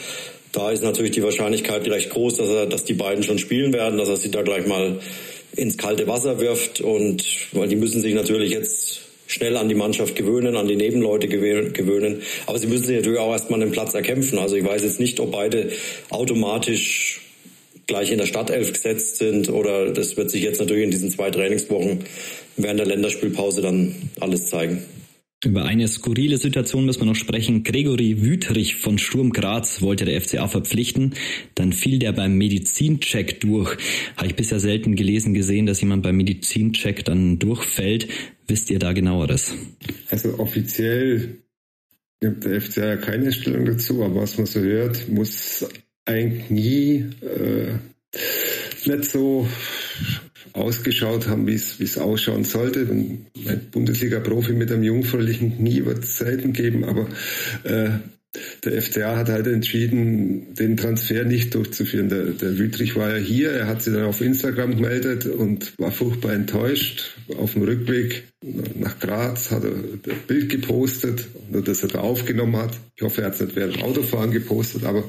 Da 0.53 0.71
ist 0.71 0.83
natürlich 0.83 1.11
die 1.11 1.23
Wahrscheinlichkeit 1.23 1.87
recht 1.89 2.11
groß, 2.11 2.37
dass, 2.39 2.49
er, 2.49 2.67
dass 2.67 2.85
die 2.85 2.95
beiden 2.95 3.23
schon 3.23 3.39
spielen 3.39 3.73
werden, 3.75 3.99
dass 3.99 4.09
er 4.09 4.17
sie 4.17 4.31
da 4.31 4.43
gleich 4.43 4.67
mal 4.67 4.99
ins 5.55 5.77
kalte 5.77 6.07
Wasser 6.07 6.41
wirft. 6.41 6.81
Und 6.81 7.25
weil 7.53 7.69
die 7.69 7.77
müssen 7.77 8.01
sich 8.01 8.15
natürlich 8.15 8.51
jetzt 8.51 9.08
schnell 9.29 9.57
an 9.57 9.69
die 9.69 9.77
Mannschaft 9.77 10.17
gewöhnen, 10.17 10.57
an 10.57 10.67
die 10.67 10.75
Nebenleute 10.75 11.29
gewöhnen. 11.29 12.23
Aber 12.47 12.59
sie 12.59 12.67
müssen 12.67 12.87
sich 12.87 12.97
natürlich 12.97 13.21
auch 13.21 13.31
erstmal 13.31 13.61
den 13.61 13.71
Platz 13.71 13.95
erkämpfen. 13.95 14.39
Also 14.39 14.57
ich 14.57 14.65
weiß 14.65 14.83
jetzt 14.83 14.99
nicht, 14.99 15.21
ob 15.21 15.31
beide 15.31 15.71
automatisch 16.11 17.21
gleich 17.87 18.11
in 18.11 18.19
der 18.19 18.27
Stadtelf 18.27 18.73
gesetzt 18.73 19.17
sind 19.17 19.49
oder 19.49 19.93
das 19.93 20.17
wird 20.17 20.31
sich 20.31 20.43
jetzt 20.43 20.61
natürlich 20.61 20.85
in 20.85 20.91
diesen 20.91 21.11
zwei 21.11 21.31
Trainingswochen 21.31 22.01
während 22.57 22.81
der 22.81 22.87
Länderspielpause 22.87 23.63
dann 23.63 23.95
alles 24.21 24.49
zeigen. 24.49 24.83
Über 25.45 25.65
eine 25.65 25.87
skurrile 25.87 26.37
Situation 26.37 26.85
müssen 26.85 27.03
wir 27.03 27.07
noch 27.07 27.15
sprechen. 27.15 27.63
Gregory 27.63 28.23
Wüthrich 28.23 28.75
von 28.75 28.99
Sturm 28.99 29.33
Graz 29.33 29.83
wollte 29.83 30.05
der 30.05 30.21
FCA 30.21 30.49
verpflichten. 30.49 31.15
Dann 31.55 31.73
fiel 31.73 32.01
der 32.01 32.11
beim 32.11 32.37
Medizincheck 32.37 33.41
durch. 33.41 33.77
Habe 34.17 34.27
ich 34.27 34.35
bisher 34.35 34.59
selten 34.59 34.97
gelesen 34.97 35.35
gesehen, 35.35 35.67
dass 35.67 35.81
jemand 35.81 36.03
beim 36.03 36.17
Medizincheck 36.17 37.05
dann 37.05 37.39
durchfällt. 37.39 38.09
Wisst 38.49 38.71
ihr 38.71 38.79
da 38.79 38.93
genaueres? 38.93 39.53
Also 40.11 40.39
offiziell 40.39 41.37
gibt 42.21 42.45
der 42.45 42.61
FCA 42.61 42.87
ja 42.87 42.97
keine 42.97 43.31
Stellung 43.31 43.67
dazu, 43.67 44.03
aber 44.03 44.23
was 44.23 44.39
man 44.39 44.47
so 44.47 44.61
hört, 44.61 45.09
muss 45.09 45.67
eigentlich 46.07 46.51
nie 46.51 47.05
äh, 47.21 47.75
nicht 48.87 49.05
so 49.05 49.47
ausgeschaut 50.55 51.29
haben, 51.29 51.47
wie 51.47 51.55
es 51.55 51.99
ausschauen 51.99 52.45
sollte. 52.45 52.81
Ein 52.81 53.27
Bundesliga-Profi 53.71 54.55
mit 54.55 54.73
einem 54.73 54.83
jungfräulichen 54.83 55.59
Knie 55.59 55.85
wird 55.85 56.05
es 56.05 56.17
selten 56.17 56.53
geben, 56.53 56.85
aber 56.85 57.07
äh, 57.65 57.91
der 58.65 58.83
FCA 58.83 59.17
hat 59.17 59.29
halt 59.29 59.47
entschieden, 59.47 60.55
den 60.55 60.77
Transfer 60.77 61.25
nicht 61.25 61.55
durchzuführen. 61.55 62.09
Der, 62.09 62.25
der 62.25 62.59
Wüttrich 62.59 62.95
war 62.97 63.17
ja 63.17 63.23
hier, 63.23 63.53
er 63.53 63.67
hat 63.67 63.83
sich 63.83 63.95
dann 63.95 64.05
auf 64.05 64.21
Instagram 64.21 64.77
gemeldet 64.77 65.27
und 65.27 65.73
war 65.79 65.93
furchtbar 65.93 66.35
enttäuscht. 66.35 67.17
Auf 67.37 67.55
dem 67.55 67.63
Rückweg 67.63 68.25
nach 68.41 69.01
Graz 69.01 69.51
hat 69.51 69.65
er 69.65 69.73
das 70.03 70.15
Bild 70.29 70.49
gepostet, 70.49 71.27
das 71.51 71.83
er 71.83 71.89
da 71.89 72.01
aufgenommen 72.01 72.57
hat. 72.57 72.71
Ich 72.95 73.03
hoffe, 73.03 73.23
er 73.23 73.29
hat 73.29 73.35
es 73.35 73.41
nicht 73.41 73.57
während 73.57 73.83
Autofahren 73.83 74.31
gepostet, 74.31 74.85
aber 74.85 75.05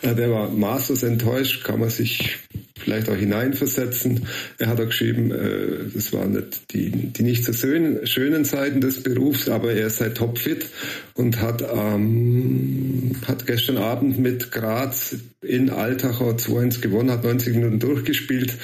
äh, 0.00 0.14
der 0.14 0.30
war 0.30 0.48
maßlos 0.48 1.02
enttäuscht, 1.02 1.64
kann 1.64 1.80
man 1.80 1.90
sich 1.90 2.38
vielleicht 2.78 3.10
auch 3.10 3.16
hineinversetzen. 3.16 4.26
Er 4.58 4.68
hat 4.68 4.80
auch 4.80 4.86
geschrieben, 4.86 5.30
äh, 5.30 5.90
das 5.92 6.14
waren 6.14 6.32
nicht 6.32 6.72
die, 6.72 6.90
die 6.90 7.22
nicht 7.22 7.44
so 7.44 7.52
schönen, 7.52 8.06
schönen 8.06 8.44
Seiten 8.46 8.80
des 8.80 9.02
Berufs, 9.02 9.50
aber 9.50 9.74
er 9.74 9.90
sei 9.90 10.08
topfit 10.08 10.66
und 11.12 11.42
hat, 11.42 11.62
ähm, 11.62 13.12
hat 13.26 13.46
gestern 13.46 13.76
Abend 13.76 14.18
mit 14.18 14.50
Graz 14.50 15.16
in 15.42 15.68
Altachau 15.68 16.30
2-1 16.30 16.80
gewonnen, 16.80 17.10
hat 17.10 17.24
90 17.24 17.54
Minuten 17.54 17.80
durchgespielt. 17.80 18.54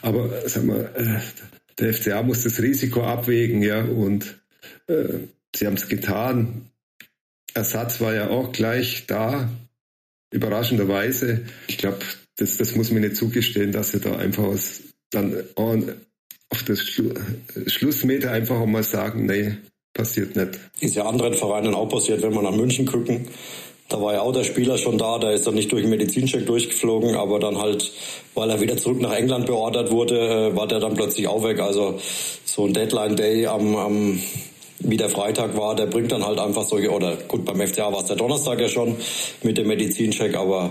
Aber 0.00 0.30
sag 0.46 0.64
mal, 0.64 0.90
äh, 0.94 1.57
der 1.78 1.94
FCA 1.94 2.22
muss 2.22 2.44
das 2.44 2.60
Risiko 2.60 3.02
abwägen, 3.02 3.62
ja, 3.62 3.84
und 3.84 4.38
äh, 4.86 5.18
sie 5.54 5.66
haben 5.66 5.74
es 5.74 5.88
getan. 5.88 6.70
Ersatz 7.54 8.00
war 8.00 8.14
ja 8.14 8.28
auch 8.28 8.52
gleich 8.52 9.06
da, 9.06 9.48
überraschenderweise. 10.30 11.46
Ich 11.66 11.78
glaube, 11.78 11.98
das, 12.36 12.56
das 12.56 12.74
muss 12.76 12.90
mir 12.90 13.00
nicht 13.00 13.16
zugestehen, 13.16 13.72
dass 13.72 13.92
sie 13.92 14.00
da 14.00 14.16
einfach 14.16 14.44
aus, 14.44 14.80
dann 15.10 15.36
auf 16.50 16.62
das 16.64 16.82
Schlu 16.82 17.12
Schlussmeter 17.66 18.30
einfach 18.30 18.64
mal 18.66 18.82
sagen, 18.82 19.26
nee, 19.26 19.56
passiert 19.94 20.36
nicht. 20.36 20.60
Ist 20.80 20.94
ja 20.94 21.04
anderen 21.04 21.34
Vereinen 21.34 21.74
auch 21.74 21.88
passiert, 21.88 22.22
wenn 22.22 22.32
wir 22.32 22.42
nach 22.42 22.54
München 22.54 22.86
gucken. 22.86 23.28
Da 23.88 24.02
war 24.02 24.12
ja 24.12 24.20
auch 24.20 24.32
der 24.32 24.44
Spieler 24.44 24.76
schon 24.76 24.98
da, 24.98 25.18
der 25.18 25.32
ist 25.32 25.46
dann 25.46 25.54
nicht 25.54 25.72
durch 25.72 25.82
den 25.82 25.90
Medizincheck 25.90 26.44
durchgeflogen, 26.44 27.16
aber 27.16 27.38
dann 27.40 27.58
halt, 27.58 27.90
weil 28.34 28.50
er 28.50 28.60
wieder 28.60 28.76
zurück 28.76 29.00
nach 29.00 29.14
England 29.14 29.46
beordert 29.46 29.90
wurde, 29.90 30.50
äh, 30.50 30.56
war 30.56 30.66
der 30.66 30.78
dann 30.78 30.94
plötzlich 30.94 31.26
auch 31.26 31.42
weg. 31.42 31.60
Also 31.60 31.98
so 32.44 32.66
ein 32.66 32.74
Deadline 32.74 33.16
Day 33.16 33.46
am, 33.46 33.76
am 33.76 34.22
wie 34.80 34.96
der 34.96 35.08
Freitag 35.08 35.56
war, 35.56 35.74
der 35.74 35.86
bringt 35.86 36.12
dann 36.12 36.24
halt 36.24 36.38
einfach 36.38 36.64
solche, 36.64 36.90
oder 36.90 37.16
gut, 37.16 37.44
beim 37.44 37.60
FCA 37.66 37.92
war 37.92 38.00
es 38.00 38.06
der 38.06 38.16
Donnerstag 38.16 38.60
ja 38.60 38.68
schon 38.68 38.96
mit 39.42 39.58
dem 39.58 39.66
Medizincheck, 39.66 40.36
aber 40.36 40.70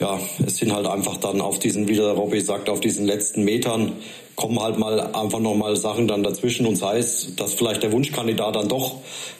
ja, 0.00 0.18
es 0.44 0.56
sind 0.56 0.72
halt 0.72 0.86
einfach 0.86 1.18
dann 1.18 1.40
auf 1.40 1.58
diesen, 1.58 1.88
wie 1.88 1.94
der 1.94 2.12
Robby 2.12 2.40
sagt, 2.40 2.68
auf 2.70 2.80
diesen 2.80 3.06
letzten 3.06 3.44
Metern 3.44 3.92
kommen 4.34 4.58
halt 4.60 4.78
mal 4.78 4.98
einfach 5.14 5.38
nochmal 5.38 5.76
Sachen 5.76 6.08
dann 6.08 6.22
dazwischen 6.22 6.66
und 6.66 6.76
sei 6.76 6.98
es, 6.98 7.36
dass 7.36 7.54
vielleicht 7.54 7.82
der 7.82 7.92
Wunschkandidat 7.92 8.56
dann 8.56 8.68
doch 8.68 8.96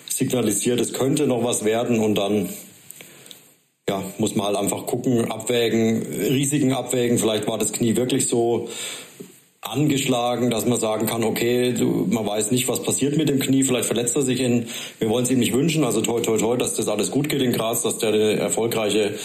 signalisiert, 0.06 0.80
es 0.80 0.92
könnte 0.92 1.26
noch 1.26 1.42
was 1.42 1.64
werden 1.64 1.98
und 1.98 2.14
dann 2.16 2.50
ja, 3.90 4.04
muss 4.18 4.36
man 4.36 4.46
halt 4.46 4.56
einfach 4.56 4.86
gucken, 4.86 5.30
abwägen, 5.32 6.02
Risiken 6.02 6.72
abwägen. 6.72 7.18
Vielleicht 7.18 7.48
war 7.48 7.58
das 7.58 7.72
Knie 7.72 7.96
wirklich 7.96 8.28
so 8.28 8.68
angeschlagen, 9.62 10.48
dass 10.48 10.64
man 10.64 10.78
sagen 10.78 11.06
kann, 11.06 11.24
okay, 11.24 11.72
du, 11.72 12.06
man 12.08 12.24
weiß 12.24 12.52
nicht, 12.52 12.68
was 12.68 12.82
passiert 12.82 13.16
mit 13.16 13.28
dem 13.28 13.40
Knie, 13.40 13.64
vielleicht 13.64 13.86
verletzt 13.86 14.14
er 14.14 14.22
sich 14.22 14.40
in, 14.40 14.66
wir 15.00 15.10
wollen 15.10 15.24
es 15.24 15.30
ihm 15.30 15.40
nicht 15.40 15.52
wünschen, 15.52 15.82
also 15.84 16.00
toi 16.00 16.20
toi 16.20 16.38
toi, 16.38 16.56
dass 16.56 16.76
das 16.76 16.88
alles 16.88 17.10
gut 17.10 17.28
geht 17.28 17.42
in 17.42 17.52
Graz, 17.52 17.82
dass 17.82 17.98
der 17.98 18.10
eine 18.10 18.36
erfolgreiche 18.36 19.16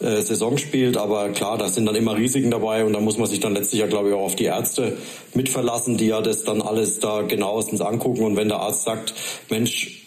äh, 0.00 0.20
Saison 0.20 0.58
spielt. 0.58 0.96
Aber 0.96 1.28
klar, 1.28 1.56
da 1.56 1.68
sind 1.68 1.86
dann 1.86 1.94
immer 1.94 2.16
Risiken 2.16 2.50
dabei 2.50 2.84
und 2.84 2.92
da 2.92 3.00
muss 3.00 3.18
man 3.18 3.28
sich 3.28 3.38
dann 3.38 3.54
letztlich 3.54 3.80
ja, 3.80 3.86
glaube 3.86 4.08
ich, 4.08 4.14
auch 4.16 4.24
auf 4.24 4.36
die 4.36 4.46
Ärzte 4.46 4.98
mitverlassen, 5.32 5.96
die 5.96 6.08
ja 6.08 6.20
das 6.20 6.42
dann 6.42 6.60
alles 6.60 6.98
da 6.98 7.22
genauestens 7.22 7.80
angucken. 7.80 8.24
Und 8.24 8.36
wenn 8.36 8.48
der 8.48 8.58
Arzt 8.58 8.82
sagt, 8.82 9.14
Mensch, 9.48 10.02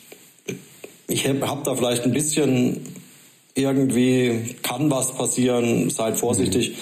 ich 1.07 1.27
habe 1.27 1.47
hab 1.47 1.63
da 1.63 1.75
vielleicht 1.75 2.03
ein 2.03 2.11
bisschen 2.11 2.94
irgendwie 3.55 4.55
kann 4.61 4.91
was 4.91 5.13
passieren, 5.13 5.89
seid 5.89 6.17
vorsichtig, 6.17 6.75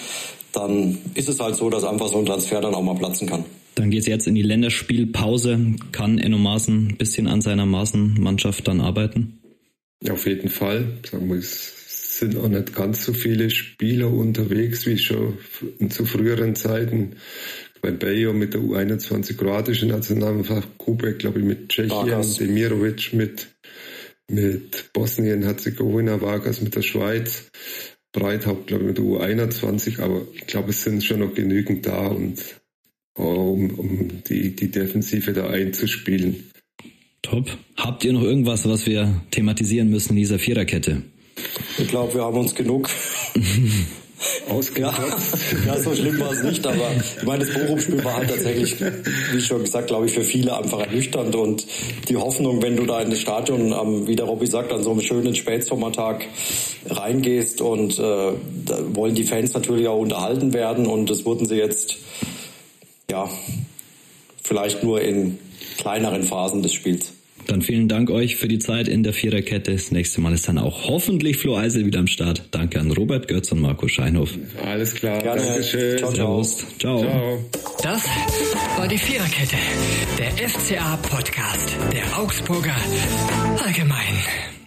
dann 0.52 0.98
ist 1.14 1.28
es 1.28 1.40
halt 1.40 1.56
so, 1.56 1.70
dass 1.70 1.84
einfach 1.84 2.08
so 2.08 2.18
ein 2.18 2.26
Transfer 2.26 2.60
dann 2.60 2.74
auch 2.74 2.82
mal 2.82 2.94
platzen 2.94 3.28
kann. 3.28 3.44
Dann 3.76 3.90
geht 3.90 4.00
es 4.00 4.06
jetzt 4.06 4.26
in 4.26 4.34
die 4.34 4.42
Länderspielpause. 4.42 5.58
Kann 5.90 6.18
Enno 6.18 6.38
Maaßen 6.38 6.88
ein 6.88 6.96
bisschen 6.96 7.26
an 7.26 7.40
seiner 7.40 7.66
Maaßen-Mannschaft 7.66 8.68
dann 8.68 8.80
arbeiten? 8.80 9.40
Auf 10.08 10.26
jeden 10.26 10.48
Fall. 10.48 10.98
Sagen 11.10 11.28
wir, 11.28 11.38
es 11.38 12.18
sind 12.18 12.36
auch 12.36 12.48
nicht 12.48 12.74
ganz 12.74 13.04
so 13.04 13.12
viele 13.12 13.50
Spieler 13.50 14.12
unterwegs 14.12 14.86
wie 14.86 14.98
schon 14.98 15.38
zu 15.88 16.04
früheren 16.04 16.54
Zeiten. 16.54 17.16
Bei 17.82 17.90
Bayo 17.90 18.32
mit 18.32 18.54
der 18.54 18.60
U21 18.60 19.36
kroatischen 19.36 19.88
Nationalmannschaft, 19.88 20.78
Kubek, 20.78 21.18
glaube 21.18 21.40
ich, 21.40 21.44
mit 21.44 21.68
Tschechien. 21.68 22.22
Demirovic 22.38 23.12
mit, 23.12 23.48
mit 24.30 24.92
Bosnien-Herzegowina, 24.92 26.20
Vargas 26.20 26.60
mit 26.60 26.74
der 26.74 26.82
Schweiz, 26.82 27.50
Breithaupt, 28.12 28.68
glaube 28.68 28.84
ich, 28.84 28.88
mit 28.88 28.98
der 28.98 29.04
U21, 29.04 30.00
aber 30.00 30.22
ich 30.32 30.46
glaube, 30.46 30.70
es 30.70 30.82
sind 30.82 31.04
schon 31.04 31.20
noch 31.20 31.34
genügend 31.34 31.86
da 31.86 32.06
und 32.06 32.40
um, 33.16 33.70
um 33.78 34.22
die, 34.24 34.54
die 34.54 34.70
Defensive 34.70 35.32
da 35.32 35.48
einzuspielen. 35.48 36.50
Top. 37.22 37.56
Habt 37.76 38.04
ihr 38.04 38.12
noch 38.12 38.22
irgendwas, 38.22 38.68
was 38.68 38.86
wir 38.86 39.22
thematisieren 39.30 39.88
müssen 39.88 40.10
in 40.10 40.16
dieser 40.16 40.38
Viererkette? 40.38 41.02
Ich 41.78 41.88
glaube, 41.88 42.14
wir 42.14 42.22
haben 42.22 42.38
uns 42.38 42.54
genug 42.54 42.88
ausgekotzt. 44.48 45.36
Ja, 45.66 45.74
ja, 45.74 45.80
so 45.80 45.94
schlimm 45.94 46.18
war 46.20 46.32
es 46.32 46.42
nicht, 46.42 46.66
aber 46.66 46.90
ich 47.16 47.22
meine, 47.22 47.44
das 47.44 47.54
Bochum-Spiel 47.54 48.04
war 48.04 48.16
halt 48.16 48.30
tatsächlich, 48.30 48.76
wie 49.32 49.40
schon 49.40 49.62
gesagt, 49.62 49.88
glaube 49.88 50.06
ich, 50.06 50.12
für 50.12 50.22
viele 50.22 50.56
einfach 50.56 50.80
ernüchternd 50.80 51.34
und 51.34 51.66
die 52.08 52.16
Hoffnung, 52.16 52.62
wenn 52.62 52.76
du 52.76 52.86
da 52.86 53.00
in 53.00 53.10
das 53.10 53.20
Stadion, 53.20 53.72
ähm, 53.72 54.06
wie 54.06 54.16
der 54.16 54.26
Robby 54.26 54.46
sagt, 54.46 54.72
an 54.72 54.82
so 54.82 54.90
einem 54.90 55.00
schönen 55.00 55.34
Spätsommertag 55.34 56.26
reingehst 56.88 57.60
und 57.60 57.98
äh, 57.98 58.32
da 58.64 58.78
wollen 58.94 59.14
die 59.14 59.24
Fans 59.24 59.54
natürlich 59.54 59.88
auch 59.88 59.98
unterhalten 59.98 60.52
werden 60.52 60.86
und 60.86 61.10
das 61.10 61.24
wurden 61.24 61.46
sie 61.46 61.56
jetzt, 61.56 61.96
ja, 63.10 63.28
vielleicht 64.42 64.82
nur 64.82 65.00
in 65.00 65.38
kleineren 65.78 66.24
Phasen 66.24 66.62
des 66.62 66.72
Spiels. 66.72 67.12
Dann 67.46 67.62
vielen 67.62 67.88
Dank 67.88 68.10
euch 68.10 68.36
für 68.36 68.48
die 68.48 68.58
Zeit 68.58 68.88
in 68.88 69.02
der 69.02 69.12
Viererkette. 69.12 69.72
Das 69.72 69.90
nächste 69.90 70.20
Mal 70.20 70.32
ist 70.32 70.48
dann 70.48 70.58
auch 70.58 70.88
hoffentlich 70.88 71.36
Flo 71.36 71.56
Eisel 71.56 71.86
wieder 71.86 72.00
am 72.00 72.06
Start. 72.06 72.42
Danke 72.50 72.80
an 72.80 72.90
Robert 72.90 73.28
Götz 73.28 73.52
und 73.52 73.60
Marco 73.60 73.88
Scheinhoff. 73.88 74.30
Alles 74.64 74.94
klar. 74.94 75.22
Gerne. 75.22 75.42
Dankeschön. 75.42 75.98
Ciao, 75.98 76.12
ciao. 76.12 76.42
Ciao. 76.78 76.98
Ciao. 77.00 77.44
Das 77.82 78.02
war 78.76 78.88
die 78.88 78.98
Viererkette, 78.98 79.56
der 80.18 80.48
FCA-Podcast 80.48 81.76
der 81.92 82.18
Augsburger 82.18 82.76
Allgemein. 83.64 84.63